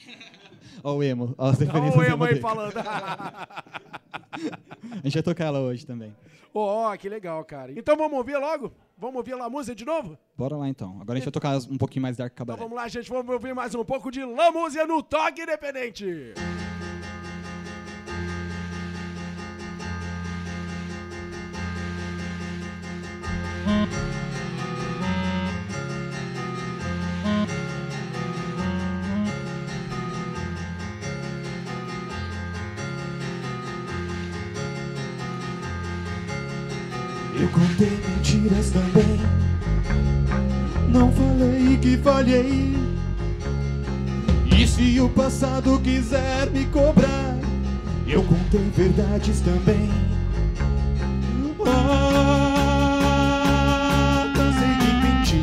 [0.82, 2.72] Ó o emo, ó as referências Olha o emo aí falando.
[4.92, 6.14] A gente vai tocar ela hoje também.
[6.60, 7.72] Ó, que legal, cara.
[7.76, 8.72] Então vamos ouvir logo?
[8.96, 10.18] Vamos ouvir lá a música de novo?
[10.36, 10.98] Bora lá então.
[11.00, 12.60] Agora a gente vai tocar um pouquinho mais Dark Então Cabaret.
[12.62, 13.08] vamos lá, gente.
[13.08, 16.34] Vamos ouvir mais um pouco de Lamúzia no Toque Independente.
[23.66, 24.17] Eu
[37.78, 39.20] contei mentiras também.
[40.88, 42.76] Não falei que falhei.
[44.46, 47.38] E se o passado quiser me cobrar,
[48.06, 49.88] eu contei verdades também.
[51.66, 51.92] Ah,
[54.34, 55.38] cansei de mentir.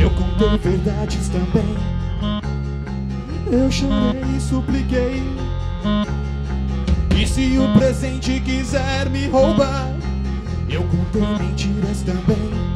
[0.00, 1.95] Eu contei verdades também.
[3.50, 5.22] Eu chorei e supliquei.
[7.16, 9.92] E se o presente quiser me roubar,
[10.68, 12.75] eu contei mentiras também.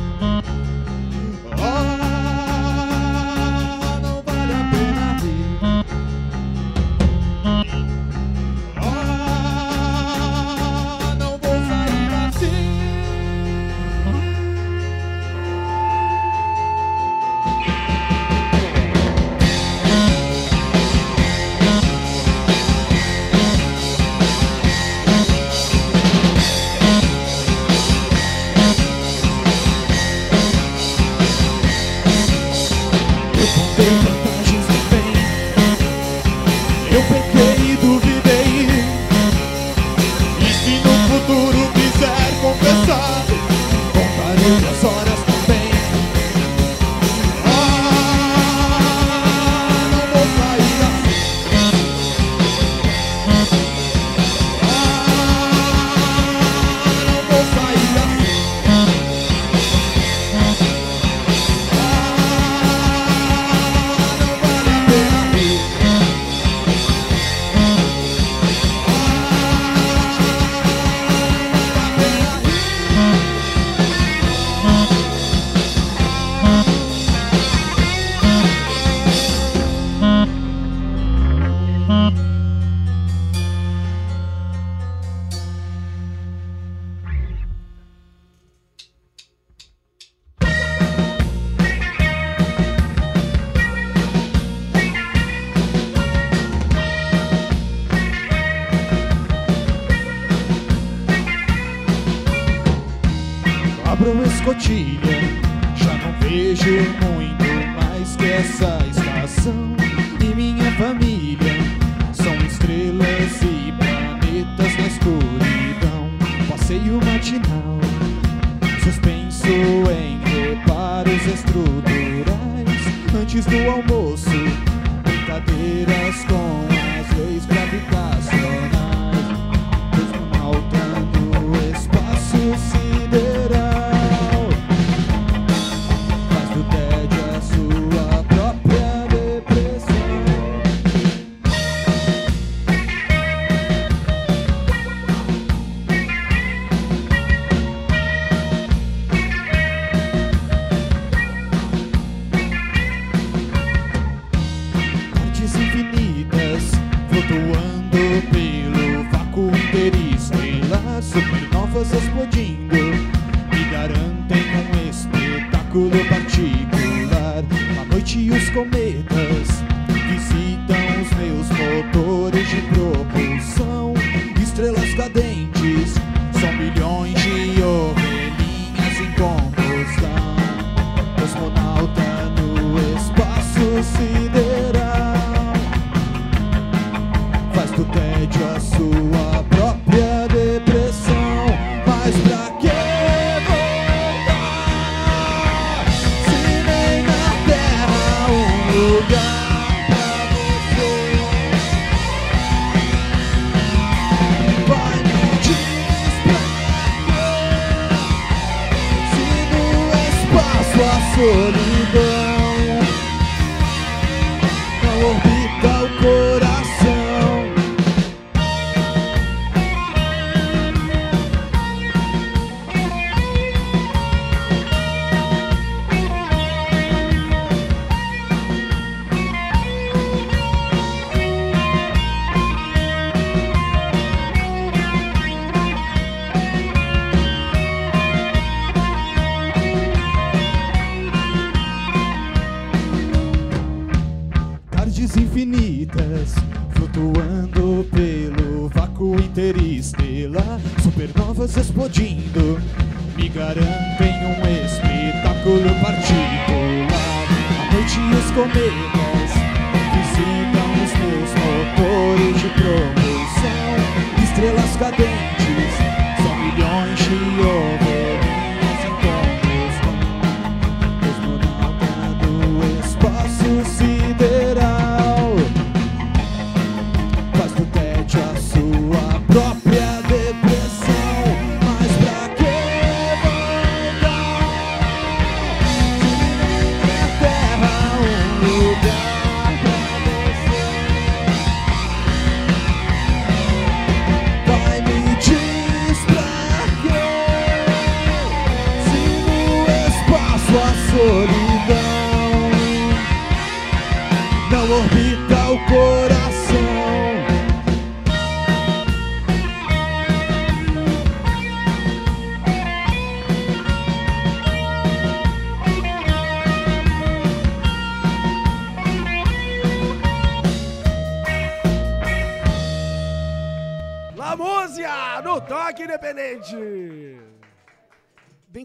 [170.08, 173.09] visitam os meus motores de propósito.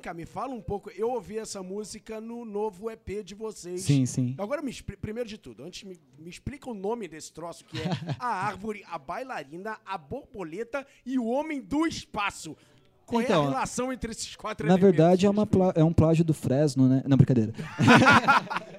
[0.05, 0.91] Cá, me fala um pouco.
[0.91, 3.81] Eu ouvi essa música no novo EP de vocês.
[3.81, 4.35] Sim, sim.
[4.37, 7.89] Agora, me, primeiro de tudo, antes me, me explica o nome desse troço, que é
[8.19, 12.55] a árvore, a bailarina, a borboleta e o homem do espaço.
[13.03, 14.95] Qual é a Então, relação entre esses quatro Na elementos?
[14.97, 17.01] verdade, é, uma é um plágio do Fresno, né?
[17.07, 17.51] Não, brincadeira.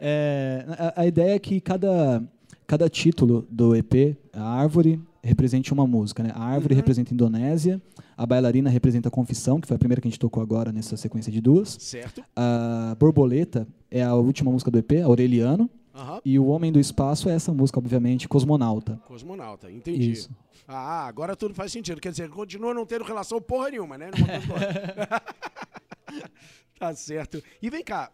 [0.00, 0.64] É,
[0.96, 2.22] a, a ideia é que cada,
[2.66, 6.22] cada título do EP, a árvore, represente uma música.
[6.22, 6.30] Né?
[6.34, 7.82] A árvore representa a Indonésia,
[8.18, 10.96] a bailarina representa a Confissão, que foi a primeira que a gente tocou agora nessa
[10.96, 11.76] sequência de duas.
[11.78, 12.24] Certo.
[12.34, 15.70] A borboleta é a última música do EP, Aureliano.
[15.94, 16.20] Aham.
[16.24, 19.00] E o Homem do Espaço é essa música, obviamente, Cosmonauta.
[19.06, 20.10] Cosmonauta, entendi.
[20.10, 20.30] Isso.
[20.66, 22.00] Ah, agora tudo faz sentido.
[22.00, 24.10] Quer dizer, continua não tendo relação porra nenhuma, né?
[26.78, 27.42] Tá certo.
[27.60, 28.08] E vem cá,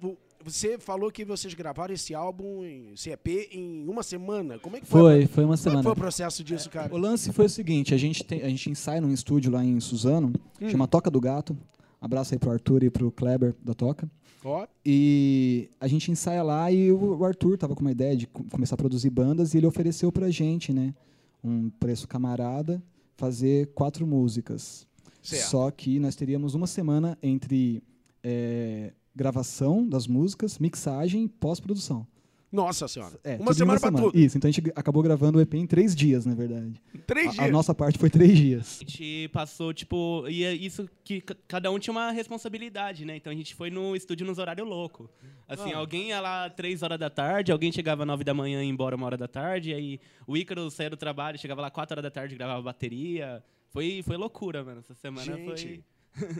[0.44, 4.58] você falou que vocês gravaram esse álbum, em- esse EP, em uma semana.
[4.58, 5.00] Como é que foi?
[5.00, 5.78] Foi, foi uma Como é semana.
[5.80, 6.94] que foi o processo disso, cara?
[6.94, 9.80] O lance foi o seguinte, a gente, tem, a gente ensaia num estúdio lá em
[9.80, 10.68] Suzano, Hum.
[10.68, 11.56] chama Toca do Gato.
[12.00, 14.10] Abraço aí pro Arthur e pro Kleber da Toca.
[14.44, 18.44] Ó, E a gente ensaia lá e o Arthur tava com uma ideia de co-
[18.50, 20.94] começar a produzir bandas e ele ofereceu pra gente, né,
[21.42, 22.82] um preço camarada,
[23.16, 24.86] fazer quatro músicas.
[25.22, 25.48] Certo.
[25.50, 27.82] Só que nós teríamos uma semana entre
[28.22, 32.06] eh, gravação das músicas, mixagem e pós-produção.
[32.52, 33.18] nossa senhora.
[33.24, 34.16] É, uma semana pra tudo.
[34.16, 36.80] Isso, então a gente acabou gravando o EP em três dias, na verdade.
[37.04, 37.44] Três A, dias.
[37.46, 38.78] a nossa parte foi três dias.
[38.80, 43.16] A gente passou, tipo, e é isso que ca- cada um tinha uma responsabilidade, né?
[43.16, 45.08] Então a gente foi no estúdio nos horários loucos.
[45.48, 45.78] Assim, Ah.
[45.78, 48.94] alguém ia lá três horas da tarde, alguém chegava nove da manhã e ia embora
[48.94, 52.10] uma hora da tarde, aí o Ícaro saía do trabalho, chegava lá quatro horas da
[52.10, 53.42] tarde, gravava bateria.
[53.70, 54.78] Foi, foi loucura, mano.
[54.78, 55.44] Essa semana Gente.
[55.44, 55.84] foi.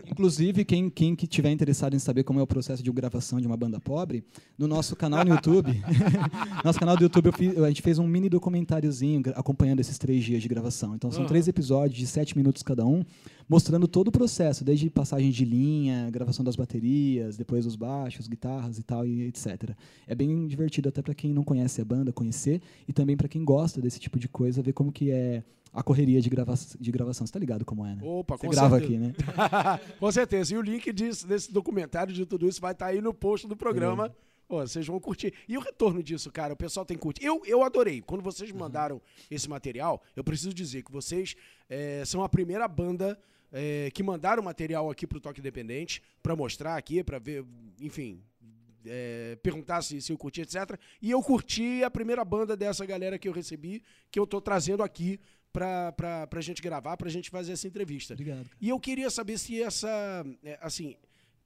[0.09, 3.47] Inclusive, quem, quem que tiver interessado em saber como é o processo de gravação de
[3.47, 4.23] uma banda pobre,
[4.57, 5.81] no nosso canal no YouTube,
[6.63, 10.41] nosso canal do YouTube, fiz- a gente fez um mini documentáriozinho acompanhando esses três dias
[10.41, 10.95] de gravação.
[10.95, 11.27] Então, são Aham.
[11.27, 13.03] três episódios de sete minutos cada um,
[13.47, 18.77] mostrando todo o processo, desde passagem de linha, gravação das baterias, depois os baixos, guitarras
[18.77, 19.71] e tal, e etc.
[20.07, 23.43] É bem divertido até para quem não conhece a banda conhecer e também para quem
[23.43, 25.43] gosta desse tipo de coisa, ver como que é
[25.75, 27.27] a correria de, grava de gravação.
[27.27, 28.01] Você tá ligado como é, né?
[28.01, 29.05] Opa, Você grava certeza.
[29.07, 29.79] aqui, né?
[29.99, 30.53] Com certeza.
[30.53, 33.57] E o link disso, desse documentário, de tudo isso, vai estar aí no post do
[33.57, 34.15] programa.
[34.47, 35.33] Pô, vocês vão curtir.
[35.49, 36.53] E o retorno disso, cara?
[36.53, 37.25] O pessoal tem curtido.
[37.25, 38.01] Eu, eu adorei.
[38.01, 41.35] Quando vocês me mandaram esse material, eu preciso dizer que vocês
[41.69, 43.19] eh, são a primeira banda
[43.57, 47.45] eh, que mandaram material aqui pro Toque Independente para mostrar aqui, para ver,
[47.79, 48.21] enfim,
[48.85, 50.77] é, perguntar se, se eu curti, etc.
[51.01, 53.81] E eu curti a primeira banda dessa galera que eu recebi,
[54.11, 55.19] que eu tô trazendo aqui
[55.53, 58.13] pra, pra, pra gente gravar, pra gente fazer essa entrevista.
[58.13, 58.49] Obrigado.
[58.59, 60.95] E eu queria saber se essa, é, assim,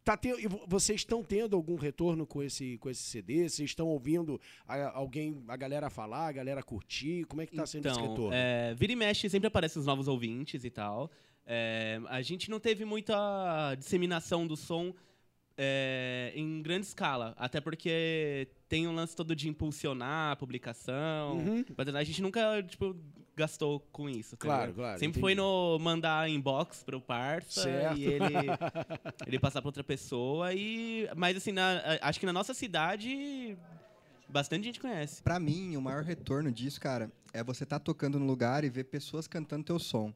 [0.03, 3.47] tá te- vo- vocês estão tendo algum retorno com esse, com esse CD?
[3.47, 7.23] Vocês estão ouvindo a- alguém, a galera falar, a galera curtir?
[7.25, 8.33] Como é que tá sendo esse Então, retorno?
[8.33, 11.09] é, vira e mexe, sempre aparecem os novos ouvintes e tal.
[11.51, 14.93] É, a gente não teve muita disseminação do som
[15.57, 21.37] é, em grande escala, até porque tem um lance todo de impulsionar a publicação.
[21.39, 21.65] Uhum.
[21.75, 22.95] Mas a gente nunca, tipo,
[23.35, 24.37] gastou com isso.
[24.37, 25.21] tá Claro, claro, Sempre entendi.
[25.21, 27.97] foi no mandar inbox pro parça Certo.
[27.97, 28.23] e ele,
[29.25, 30.53] ele passar pra outra pessoa.
[30.53, 33.57] E, mas assim, na- acho que na nossa cidade
[34.29, 35.23] bastante gente conhece.
[35.23, 38.83] Pra mim, o maior retorno disso, cara, é você estar tocando no lugar e ver
[38.83, 40.13] pessoas cantando teu som.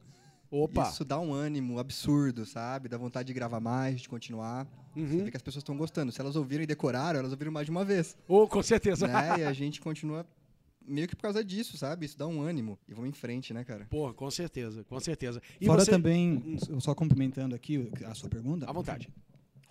[0.55, 0.89] Opa!
[0.89, 2.87] Isso dá um ânimo absurdo, sabe?
[2.87, 4.67] Dá vontade de gravar mais, de continuar.
[4.93, 5.23] Você Uhum.
[5.25, 6.11] vê que as pessoas estão gostando.
[6.11, 8.15] Se elas ouviram e decoraram, elas ouviram mais de uma vez.
[8.27, 9.07] Oh, com certeza.
[9.07, 9.39] né?
[9.39, 10.23] E a gente continua
[10.85, 12.05] meio que por causa disso, sabe?
[12.05, 12.77] Isso dá um ânimo.
[12.87, 13.87] E vamos em frente, né, cara?
[13.89, 15.41] Porra, com certeza, com certeza.
[15.59, 15.89] E Fora você...
[15.89, 18.69] também, só complementando aqui a sua pergunta.
[18.69, 19.09] À vontade.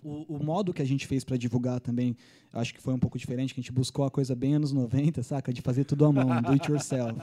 [0.03, 2.15] O, o modo que a gente fez para divulgar também,
[2.51, 5.21] acho que foi um pouco diferente, que a gente buscou a coisa bem anos 90,
[5.23, 5.53] saca?
[5.53, 7.19] De fazer tudo à mão, do it yourself.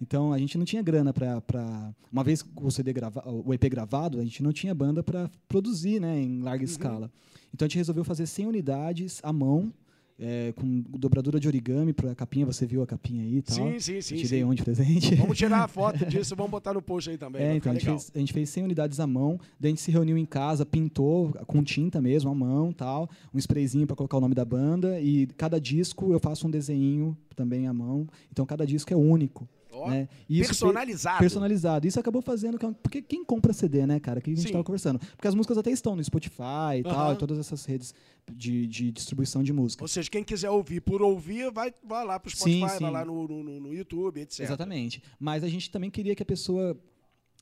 [0.00, 1.94] Então, a gente não tinha grana para...
[2.10, 5.30] Uma vez com o CD grava, o EP gravado, a gente não tinha banda para
[5.48, 6.44] produzir, né, em Uhum.
[6.44, 7.10] larga escala.
[7.54, 9.72] Então, a gente resolveu fazer 100 unidades à mão,
[10.18, 13.56] é, com dobradura de origami, para a capinha, você viu a capinha aí e tal.
[13.56, 14.16] Sim, sim, sim.
[14.20, 14.44] Eu sim.
[14.44, 15.14] um de presente.
[15.16, 17.42] Vamos tirar a foto disso, vamos botar no post aí também.
[17.42, 19.80] É, então a gente, fez, a gente fez 100 unidades à mão, daí a gente
[19.80, 24.16] se reuniu em casa, pintou com tinta mesmo, à mão, tal, um sprayzinho para colocar
[24.16, 28.44] o nome da banda e cada disco eu faço um desenho também à mão, então
[28.44, 29.48] cada disco é único,
[29.88, 30.08] Né?
[30.28, 31.18] Isso personalizado.
[31.18, 31.86] personalizado.
[31.86, 34.20] Isso acabou fazendo que- porque quem compra CD, né, cara?
[34.20, 34.98] Que a gente estava conversando.
[34.98, 37.14] Porque as músicas até estão no Spotify e tal, Aham.
[37.14, 37.94] e todas essas redes
[38.32, 39.82] de, de distribuição de música.
[39.82, 42.84] Ou seja, quem quiser ouvir por ouvir, vai, vai lá pro Spotify, Sim, vai sim.
[42.90, 44.40] lá no, no, no- no YouTube, etc.
[44.40, 45.02] Exatamente.
[45.18, 46.78] Mas a gente também queria que a pessoa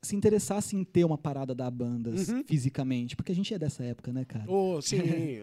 [0.03, 2.43] se interessasse em ter uma parada da bandas Uhum.
[2.45, 3.15] fisicamente.
[3.15, 4.51] Porque a gente é dessa época, né, cara?
[4.51, 4.99] Ô, sim.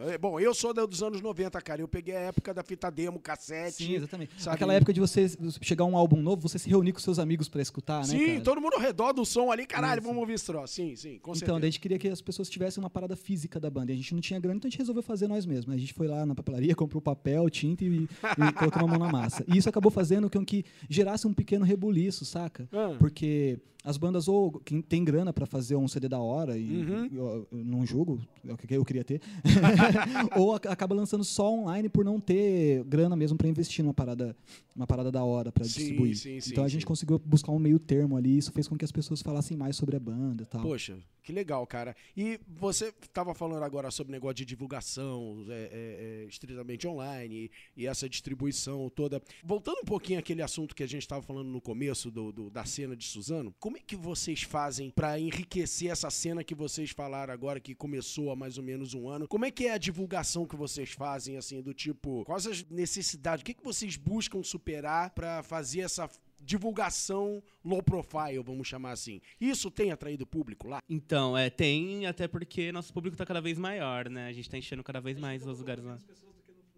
[0.07, 1.81] É, Bom, eu sou dos anos 90, cara.
[1.81, 3.83] Eu peguei a época da fita demo, cassete.
[3.85, 4.31] Sim, exatamente.
[4.41, 4.55] sabe?
[4.55, 5.27] Aquela época de você
[5.61, 8.59] chegar um álbum novo, você se reunir com seus amigos pra escutar, né, Sim, todo
[8.59, 10.73] mundo ao redor do som ali, caralho, vamos ouvir esse troço.
[10.73, 11.59] Sim, sim, com Então, certeza.
[11.59, 13.91] daí a gente queria que as pessoas tivessem uma parada física da banda.
[13.91, 15.73] E a gente não tinha grana, então a gente resolveu fazer nós mesmos.
[15.75, 18.07] A gente foi lá na papelaria, comprou papel, tinta e, e
[18.57, 19.43] colocou a mão na massa.
[19.47, 22.67] E isso acabou fazendo com que gerasse um pequeno rebuliço, saca?
[22.73, 22.95] Ah.
[22.97, 27.09] Porque as bandas, ou quem tem grana pra fazer um CD da hora, e Uhum.
[27.11, 29.21] eu, eu não julgo, é o que eu queria ter,
[30.37, 34.35] ou ac- acaba lançando só online por não ter grana mesmo pra investir numa parada,
[34.75, 36.15] uma parada da hora pra Sim, distribuir.
[36.15, 38.85] sim, sim, então a gente conseguiu buscar um meio termo ali, isso fez com que
[38.85, 40.61] as pessoas falassem mais sobre a banda e tal.
[40.61, 40.97] Poxa,
[41.27, 41.93] que legal, cara.
[42.15, 47.81] E você estava falando agora sobre negócio de divulgação, é, é, é, estritamente online, e,
[47.81, 49.21] e essa distribuição toda.
[49.43, 52.63] Voltando um pouquinho àquele assunto que a gente estava falando no começo do, do- da
[52.63, 57.33] cena de Suzano, como é que vocês fazem para enriquecer essa cena que vocês falaram
[57.33, 59.27] agora, que começou há mais ou menos um ano?
[59.27, 63.41] Como é que é a divulgação que vocês fazem, assim, do tipo, quais as necessidades,
[63.41, 66.09] o que, que vocês buscam superar para fazer essa
[66.39, 69.19] divulgação low profile, vamos chamar assim.
[69.39, 70.81] Isso tem atraído público lá?
[70.89, 74.27] Então, é, tem, até porque nosso público tá cada vez maior, né?
[74.27, 75.97] A gente tá enchendo cada vez mais os lugares lá.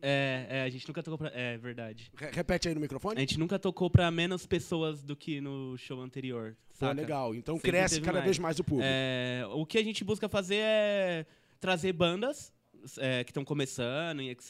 [0.01, 1.27] É, é, a gente nunca tocou pra.
[1.33, 2.09] É verdade.
[2.15, 3.19] Re- Repete aí no A microfone.
[3.19, 6.55] gente nunca tocou pra menos pessoas do que no show anterior.
[6.69, 6.93] Pô, saca?
[6.93, 7.35] legal.
[7.35, 8.23] Então Sempre cresce cada mais.
[8.25, 8.87] vez mais o público.
[8.89, 11.25] É, o que a gente busca fazer é
[11.59, 12.53] trazer bandas
[12.97, 14.49] é, que estão começando e etc.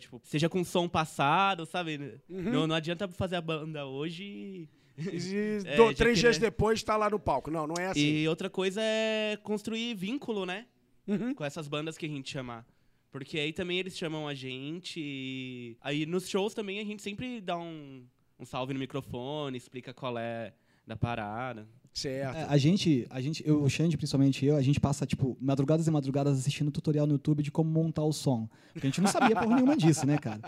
[0.00, 2.20] Tipo, seja com som passado, sabe?
[2.28, 2.42] Uhum.
[2.52, 4.68] Não, não adianta fazer a banda hoje e-
[5.66, 7.50] É, do- três dias queria- depois tá lá no palco.
[7.50, 8.00] Não, não é assim.
[8.00, 10.66] E outra coisa é construir vínculo, né?
[11.06, 11.34] Uhum.
[11.34, 12.64] Com essas bandas que a gente chamar.
[13.10, 15.00] Porque aí também eles chamam a gente.
[15.00, 18.04] E aí nos shows também a gente sempre dá um,
[18.38, 20.52] um salve no microfone, explica qual é
[20.86, 21.66] da parada.
[21.94, 22.36] Certo.
[22.36, 25.86] É, a gente, a gente, eu, o Xande, principalmente eu, a gente passa, tipo, madrugadas
[25.86, 28.48] e madrugadas assistindo tutorial no YouTube de como montar o som.
[28.72, 30.40] Porque a gente não sabia porra nenhuma disso, né, cara?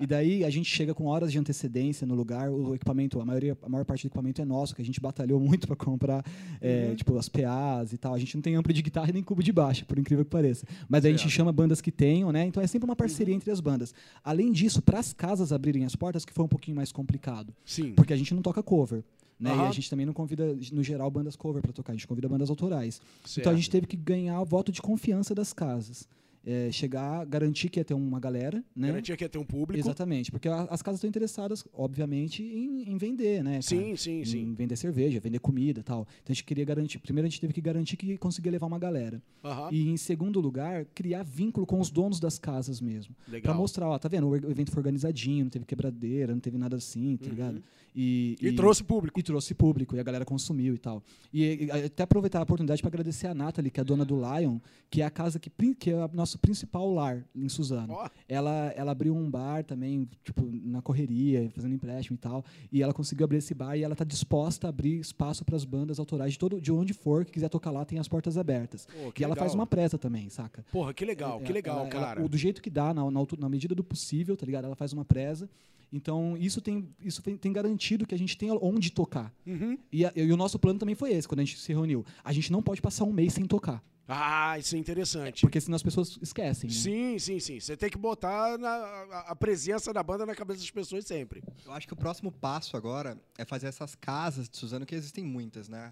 [0.00, 3.56] E daí a gente chega com horas de antecedência no lugar, o equipamento, a maioria,
[3.62, 6.24] a maior parte do equipamento é nosso, que a gente batalhou muito para comprar,
[6.58, 8.14] é, tipo, as PAs e tal.
[8.14, 10.30] A gente não tem amplo de guitarra e nem cubo de baixo, por incrível que
[10.30, 10.66] pareça.
[10.88, 12.46] Mas a gente chama bandas que tenham, né?
[12.46, 13.94] Então é sempre uma parceria entre as bandas.
[14.24, 17.54] Além disso, para as casas abrirem as portas, que foi um pouquinho mais complicado.
[17.62, 17.92] Sim.
[17.92, 19.04] Porque a gente não toca cover.
[19.38, 19.50] Né?
[19.50, 19.68] E Aham.
[19.68, 22.50] a gente também não convida, no geral, bandas cover para tocar, a gente convida bandas
[22.50, 23.00] autorais.
[23.24, 23.40] Certo.
[23.40, 26.08] Então a gente teve que ganhar o voto de confiança das casas.
[26.46, 28.88] É, chegar, garantir que ia ter uma galera, né?
[28.88, 29.78] Garantia que ia ter um público.
[29.82, 33.52] Exatamente, porque a- as casas estão interessadas, obviamente, em, em vender, né?
[33.52, 33.62] cara?
[33.62, 34.54] Sim, sim, Em sim.
[34.54, 36.02] vender cerveja, vender comida e tal.
[36.22, 36.98] Então a gente queria garantir.
[36.98, 39.22] Primeiro a gente teve que garantir que conseguia levar uma galera.
[39.42, 39.70] Aham.
[39.72, 43.14] E em segundo lugar, criar vínculo com os donos das casas mesmo.
[43.24, 43.54] Pra Legal.
[43.54, 44.28] mostrar, ó, tá vendo?
[44.28, 47.62] O evento foi organizadinho, não teve quebradeira, não teve nada assim, tá ligado?
[47.96, 48.48] E, Uhum.
[48.48, 49.20] E trouxe público.
[49.20, 51.02] e trouxe público, e a galera consumiu e tal.
[51.32, 54.16] E, e, até aproveitar a oportunidade para agradecer a Nathalie, que é a dona do
[54.16, 54.58] Lion,
[54.90, 56.02] que é a casa que, que é o
[56.34, 57.94] nosso principal lar em Suzano.
[57.94, 58.08] Ó.
[58.28, 62.44] Ela, ela abriu um bar também, tipo, na correria, fazendo empréstimo e tal.
[62.72, 65.64] E ela conseguiu abrir esse bar e ela tá disposta a abrir espaço para as
[65.64, 68.86] bandas autorais de, todo, de onde for, que quiser tocar lá, tem as portas abertas.
[69.14, 69.44] Que e ela legal.
[69.44, 70.64] faz uma presa também, saca?
[70.72, 72.24] Porra, que legal, que Ela- legal, ela- ela- cara.
[72.24, 74.64] o- do jeito que dá, na, na, na medida do possível, tá ligado?
[74.64, 75.48] Ela faz uma presa.
[75.92, 79.32] Então, isso tem, isso tem, tem garantido que a gente tenha onde tocar.
[79.46, 79.78] Uhum.
[79.92, 82.04] E, a- e o nosso plano também foi esse, quando a gente se reuniu.
[82.24, 83.80] A gente não pode passar um mês sem tocar.
[84.06, 85.40] Ah, isso é interessante.
[85.40, 86.68] Porque senão as pessoas esquecem.
[86.68, 86.76] né?
[86.76, 87.58] Sim, sim, sim.
[87.58, 91.42] Você tem que botar na- a, a presença da banda na cabeça das pessoas sempre.
[91.64, 95.24] Eu acho que o próximo passo agora é fazer essas casas de Suzano, que existem
[95.24, 95.90] muitas, né?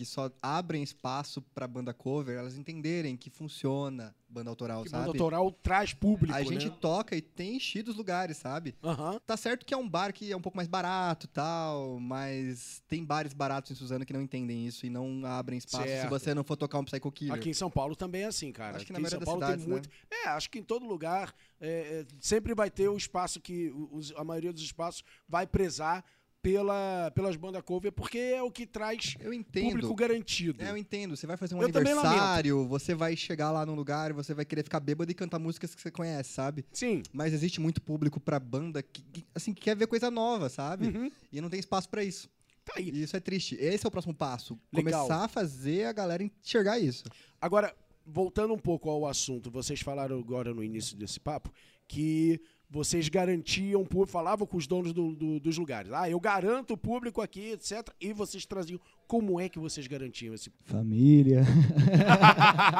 [0.00, 5.02] Que só abrem espaço pra banda cover, elas entenderem que funciona banda autoral, Que sabe?
[5.04, 6.76] banda autoral traz público, A gente né?
[6.80, 8.74] toca e tem enchido os lugares, sabe?
[8.82, 9.20] Aham.
[9.26, 12.82] Tá certo que é um bar que é um pouco mais barato e tal, mas
[12.88, 16.02] tem bares baratos em Suzano que não entendem isso e não abrem espaço Certo.
[16.04, 17.34] se você não for tocar um Psycho Killer.
[17.34, 18.78] Aqui em São Paulo também é assim, cara.
[18.78, 19.90] Acho que na Aqui em São Paulo tem cidades, muito.
[20.10, 24.14] É, acho que em todo lugar é, é, sempre vai ter o espaço que os-
[24.16, 26.02] a maioria dos espaços vai prezar
[26.42, 29.16] pela, pelas bandas cover, porque é o que traz
[29.52, 30.62] público garantido.
[30.62, 31.16] É, eu entendo.
[31.16, 34.62] Você vai fazer um Eu aniversário, você vai chegar lá num lugar você vai querer
[34.62, 36.64] ficar bêbado e cantar músicas que você conhece, sabe?
[36.72, 37.02] Sim.
[37.12, 40.86] Mas existe muito público pra banda que, que, assim, que quer ver coisa nova, sabe?
[40.86, 41.10] Uhum.
[41.32, 42.28] E não tem espaço pra isso.
[42.64, 42.90] Tá aí.
[42.90, 43.56] E isso é triste.
[43.56, 44.58] Esse é o próximo passo.
[44.72, 45.02] Legal.
[45.02, 47.04] Começar a fazer a galera enxergar isso.
[47.40, 47.74] Agora,
[48.06, 51.52] voltando um pouco ao assunto, vocês falaram agora no início desse papo
[51.86, 52.40] que
[52.70, 55.90] vocês garantiam, falavam com os donos do- do- dos lugares.
[55.92, 57.88] Ah, eu garanto o público aqui, etc.
[58.00, 58.78] E vocês traziam.
[59.08, 61.42] Como é que vocês garantiam esse Família.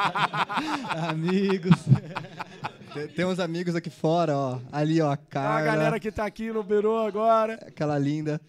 [1.09, 1.71] Amigos.
[2.93, 4.59] Tem, tem uns amigos aqui fora, ó.
[4.71, 7.55] Ali, ó, a A Carla, galera que tá aqui no Birô agora.
[7.65, 8.39] aquela linda.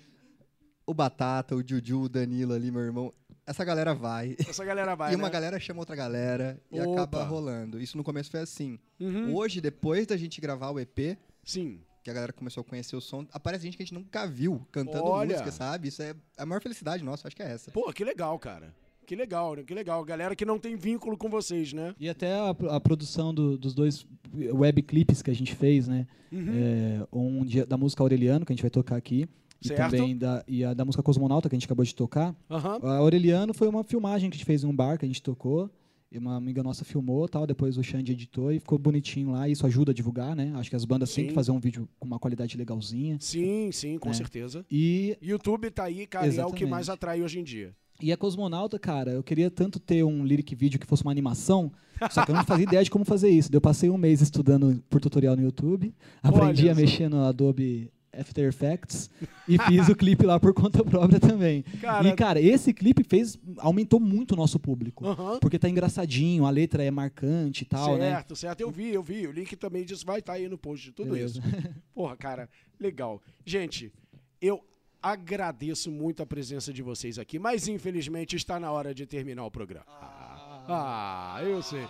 [0.87, 3.13] O Batata, o Juju, o Danilo ali, meu irmão.
[3.47, 4.37] essa galera vai.
[4.49, 5.33] Essa galera vai, e uma né?
[5.33, 7.03] galera chama outra galera e Opa.
[7.03, 7.81] acaba rolando.
[7.81, 8.79] Isso no começo foi assim.
[9.01, 9.35] Uhum.
[9.35, 11.81] Hoje, depois da gente gravar o EP, Sim.
[12.05, 14.67] que a galera começou a conhecer o som, aparece gente que a gente nunca viu
[14.73, 15.31] cantando Olha.
[15.31, 15.87] música, sabe?
[15.89, 17.71] Isso é a maior felicidade nossa, acho que é essa.
[17.71, 18.75] Pô, que legal, cara.
[19.07, 19.63] Que legal, né?
[19.63, 20.05] Que legal.
[20.05, 21.95] Galera que não tem vínculo com vocês, né?
[22.01, 26.07] E até a, a produção do- dos dois web clipes que a gente fez, né?
[26.33, 26.47] Uhum.
[26.55, 29.29] É, um de- da música Aureliano, que a gente vai tocar aqui.
[29.65, 29.91] E Certo.
[29.93, 32.35] também da, e a da música Cosmonauta, que a gente acabou de tocar.
[32.51, 32.81] Aham.
[32.83, 35.23] A Aureliano foi uma filmagem que a gente fez em um bar que a gente
[35.23, 35.71] tocou.
[36.15, 39.49] E uma amiga nossa filmou tal, depois o Xande editou e ficou bonitinho lá.
[39.49, 40.53] Isso ajuda a divulgar, né?
[40.57, 41.29] Acho que as bandas têm Sim.
[41.29, 43.17] que fazer um vídeo com uma qualidade legalzinha.
[43.19, 44.13] Sim, sim, com É.
[44.13, 44.63] certeza.
[44.71, 46.67] E, YouTube tá aí, cara, e é o que Exatamente.
[46.71, 47.75] mais atrai hoje em dia.
[48.01, 51.71] e a Cosmonauta, cara, eu queria tanto ter um lyric vídeo que fosse uma animação,
[52.11, 53.49] só que eu não fazia ideia de como fazer isso.
[53.53, 57.92] Eu passei um mês estudando por tutorial no YouTube, aprendi Olha a mexer no Adobe
[58.13, 59.09] After Effects
[59.49, 61.63] e fiz o clipe lá por conta própria também.
[61.81, 65.05] Cara- e, cara, esse clipe fez aumentou muito o nosso público.
[65.41, 68.11] Porque tá engraçadinho, a letra é marcante e tal, né?
[68.11, 68.61] certo, certo.
[68.61, 69.27] Eu vi, eu vi.
[69.27, 71.39] O link também disso vai estar aí no post de tudo Beleza.
[71.39, 71.43] isso.
[71.95, 72.49] Porra, cara,
[72.79, 73.23] legal.
[73.45, 73.93] Gente,
[74.41, 74.63] eu
[75.03, 79.51] agradeço muito a presença de vocês aqui, mas infelizmente está na hora de terminar o
[79.51, 79.87] programa.
[79.89, 81.85] Ah, eu sei.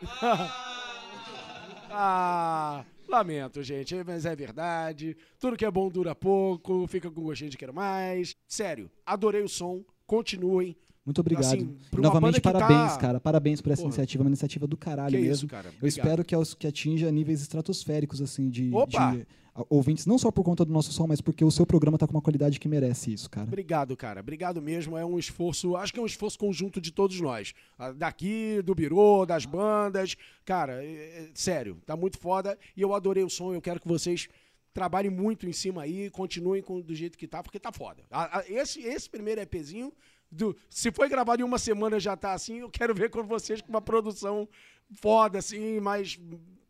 [1.90, 5.16] ah, lamento, gente, mas é verdade.
[5.38, 8.36] Tudo que é bom dura pouco, fica com gostinho de quero mais.
[8.46, 9.84] Sério, adorei o som.
[10.06, 10.76] Continuem.
[11.04, 11.44] Muito obrigado.
[11.46, 13.20] Assim, novamente, que parabéns, tá- cara.
[13.20, 13.88] Parabéns por essa Porra.
[13.88, 15.32] iniciativa, uma iniciativa do caralho Que mesmo.
[15.34, 15.72] isso, cara.
[15.80, 19.26] Eu espero que, que atinja níveis estratosféricos, assim, de, de,
[19.68, 22.12] ouvintes, não só por conta do nosso som, mas porque o seu programa tá com
[22.12, 23.46] uma qualidade que merece isso, cara.
[23.46, 24.20] Obrigado, cara.
[24.20, 24.96] Obrigado mesmo.
[24.96, 27.54] É um esforço, acho que é um esforço conjunto de todos nós.
[27.96, 30.16] Daqui, do Birô, das bandas.
[30.44, 30.86] Cara, é-
[31.24, 32.58] é- sério, tá muito foda.
[32.76, 33.52] E eu adorei o som.
[33.54, 34.28] Eu quero que vocês
[34.72, 38.04] trabalhem muito em cima aí, continuem com, do jeito que tá, porque tá foda.
[38.10, 39.92] A- a- esse, esse primeiro EPzinho,
[40.30, 43.60] do, se foi gravado em uma semana já tá assim, eu quero ver com vocês
[43.60, 44.48] com uma produção
[44.94, 46.18] foda, assim, mais,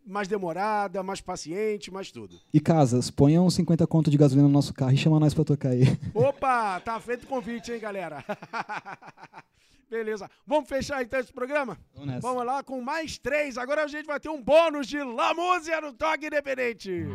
[0.07, 2.41] mais demorada, mais paciente, mais tudo.
[2.53, 5.71] E casas, ponham 50 conto de gasolina no nosso carro e chama nós pra tocar
[5.71, 5.83] aí.
[6.15, 8.25] Opa, tá feito o convite, hein, galera?
[9.91, 10.31] Beleza.
[10.47, 11.77] Vamos fechar então esse programa?
[11.93, 12.23] Vamos.
[12.23, 13.59] Vamos lá com mais três.
[13.59, 17.07] Agora a gente vai ter um bônus de La Música no Toque Independente.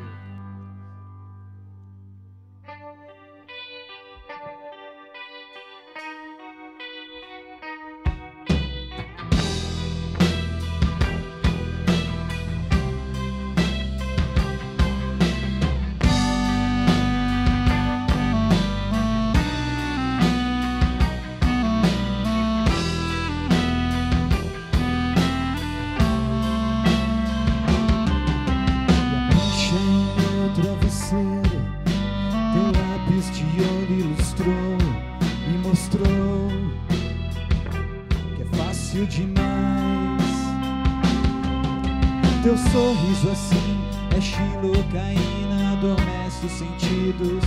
[42.75, 43.79] Sorriso assim.
[44.15, 47.43] É xilocaína Adormece os sentidos.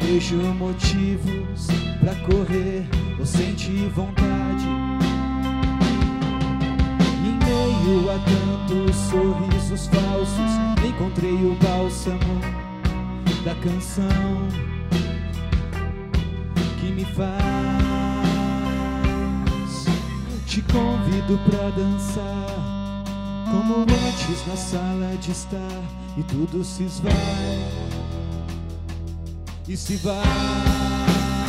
[0.00, 1.66] Vejo motivos
[2.00, 2.86] pra correr
[3.18, 4.66] Ou sentir vontade.
[7.26, 10.52] Em meio a tantos sorrisos falsos,
[10.86, 12.40] encontrei o bálsamo
[13.44, 14.48] da canção
[16.80, 17.30] que me faz.
[20.46, 22.69] Te convido pra dançar,
[23.50, 25.82] como antes na sala de estar,
[26.16, 27.90] e tudo se esvai
[29.70, 31.39] e se vai.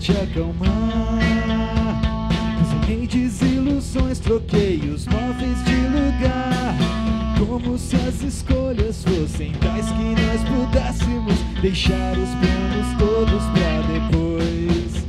[0.00, 1.18] te acalmar.
[2.58, 6.74] Desenhei desilusões, troquei os móveis de lugar.
[7.38, 15.04] Como se as escolhas fossem tais que nós pudéssemos deixar os planos todos pra depois.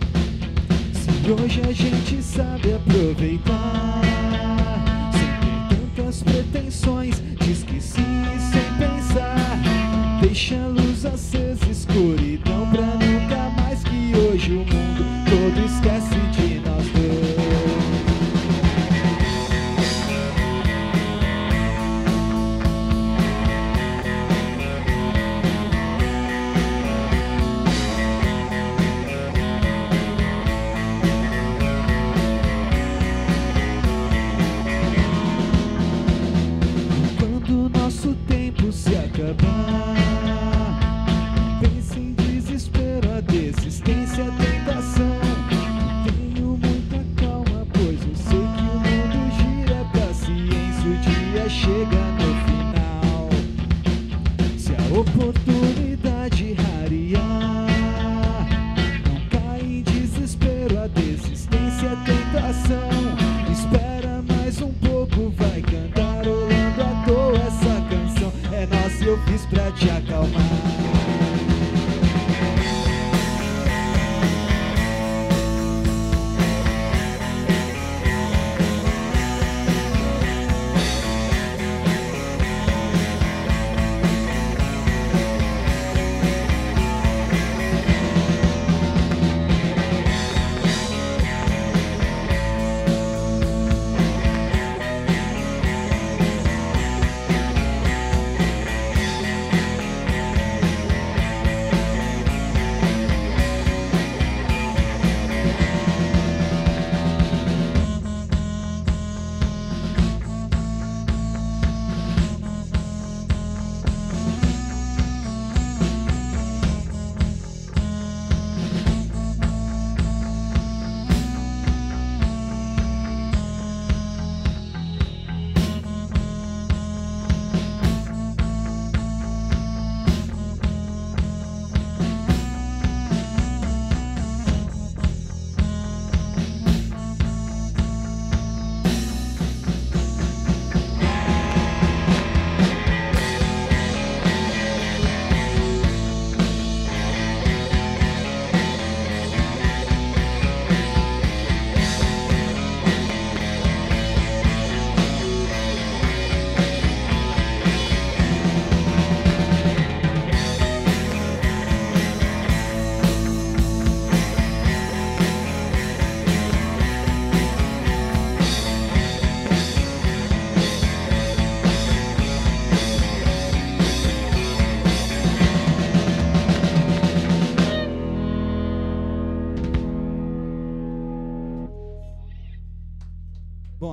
[0.94, 4.01] Se hoje a gente sabe aproveitar.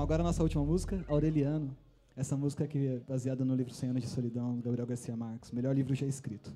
[0.08, 1.76] agora a nossa última música, Aureliano.
[2.16, 5.52] Essa música que é baseada no livro 100 anos de solidão, do Gabriel Garcia Marques,
[5.52, 6.50] melhor livro já escrito.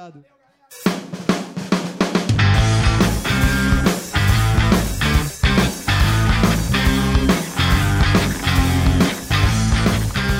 [0.00, 0.24] Obrigado.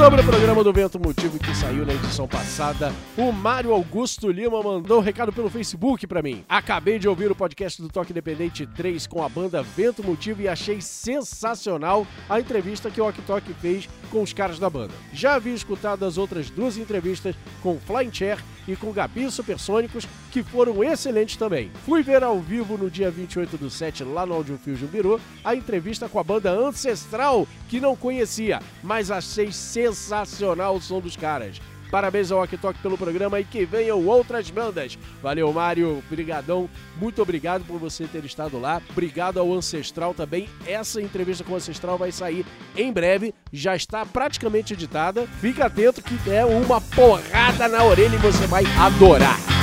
[0.00, 4.62] Sobre o programa do Vento Motivo que saiu na edição passada, o Mário Augusto Lima
[4.62, 6.42] mandou um recado pelo Facebook pra mim.
[6.48, 10.48] Acabei de ouvir o podcast do Toque Independente 3 com a banda Vento Motivo e
[10.48, 14.94] achei sensacional a entrevista que o Ok Tok fez com os caras da banda.
[15.12, 20.42] Já havia escutado as outras duas entrevistas com Flying Chair e com Gabi Supersônicos, que
[20.42, 21.70] foram excelentes também.
[21.84, 25.54] Fui ver ao vivo no dia 28 do 7 lá no Audio Fusion Biru a
[25.54, 31.60] entrevista com a banda Ancestral, que não conhecia, mas achei sensacional o som dos caras.
[31.90, 34.96] Parabéns ao Ok Tok pelo programa e que venham outras bandas.
[35.20, 36.02] Valeu, Mário.
[36.08, 36.70] Brigadão.
[36.96, 38.80] Muito obrigado por você ter estado lá.
[38.90, 40.48] Obrigado ao Ancestral também.
[40.66, 43.34] Essa entrevista com o Ancestral vai sair em breve.
[43.52, 45.26] Já está praticamente editada.
[45.40, 49.59] Fica atento que é uma porrada na orelha e você vai adorar.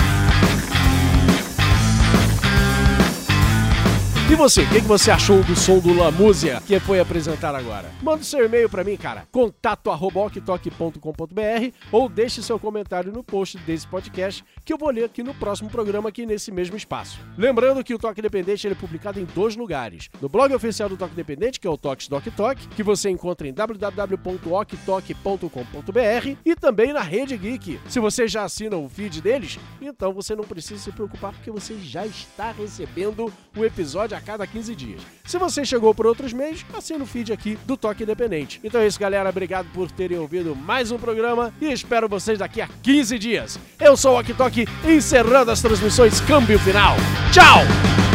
[4.30, 7.90] E você, o que, que você achou do som do Lamúzia que foi apresentado agora?
[8.02, 14.44] Manda seu e-mail pra mim, cara, contato@oktok.com.br ou deixe seu comentário no post desse podcast
[14.66, 17.22] que eu vou ler aqui no próximo programa aqui nesse mesmo espaço.
[17.38, 20.10] Lembrando que o Toque Independente ele é publicado em dois lugares.
[20.22, 23.48] No blog oficial do Toque Independente, que é o Toques Doc Talk, que você encontra
[23.48, 27.80] em www.oktok.com.br e também na Rede Geek.
[27.88, 31.80] Se você já assina o feed deles, então você não precisa se preocupar porque você
[31.80, 35.02] já está recebendo o episódio a cada 15 dias.
[35.26, 38.60] Se você chegou por outros meios, assina o feed aqui do Toque Independente.
[38.64, 39.30] Então é isso, galera.
[39.30, 43.60] Obrigado por terem ouvido mais um programa e espero vocês daqui a 15 dias.
[43.80, 46.96] Eu sou o Ok Tok, encerrando as transmissões Câmbio Final.
[47.32, 48.07] Tchau!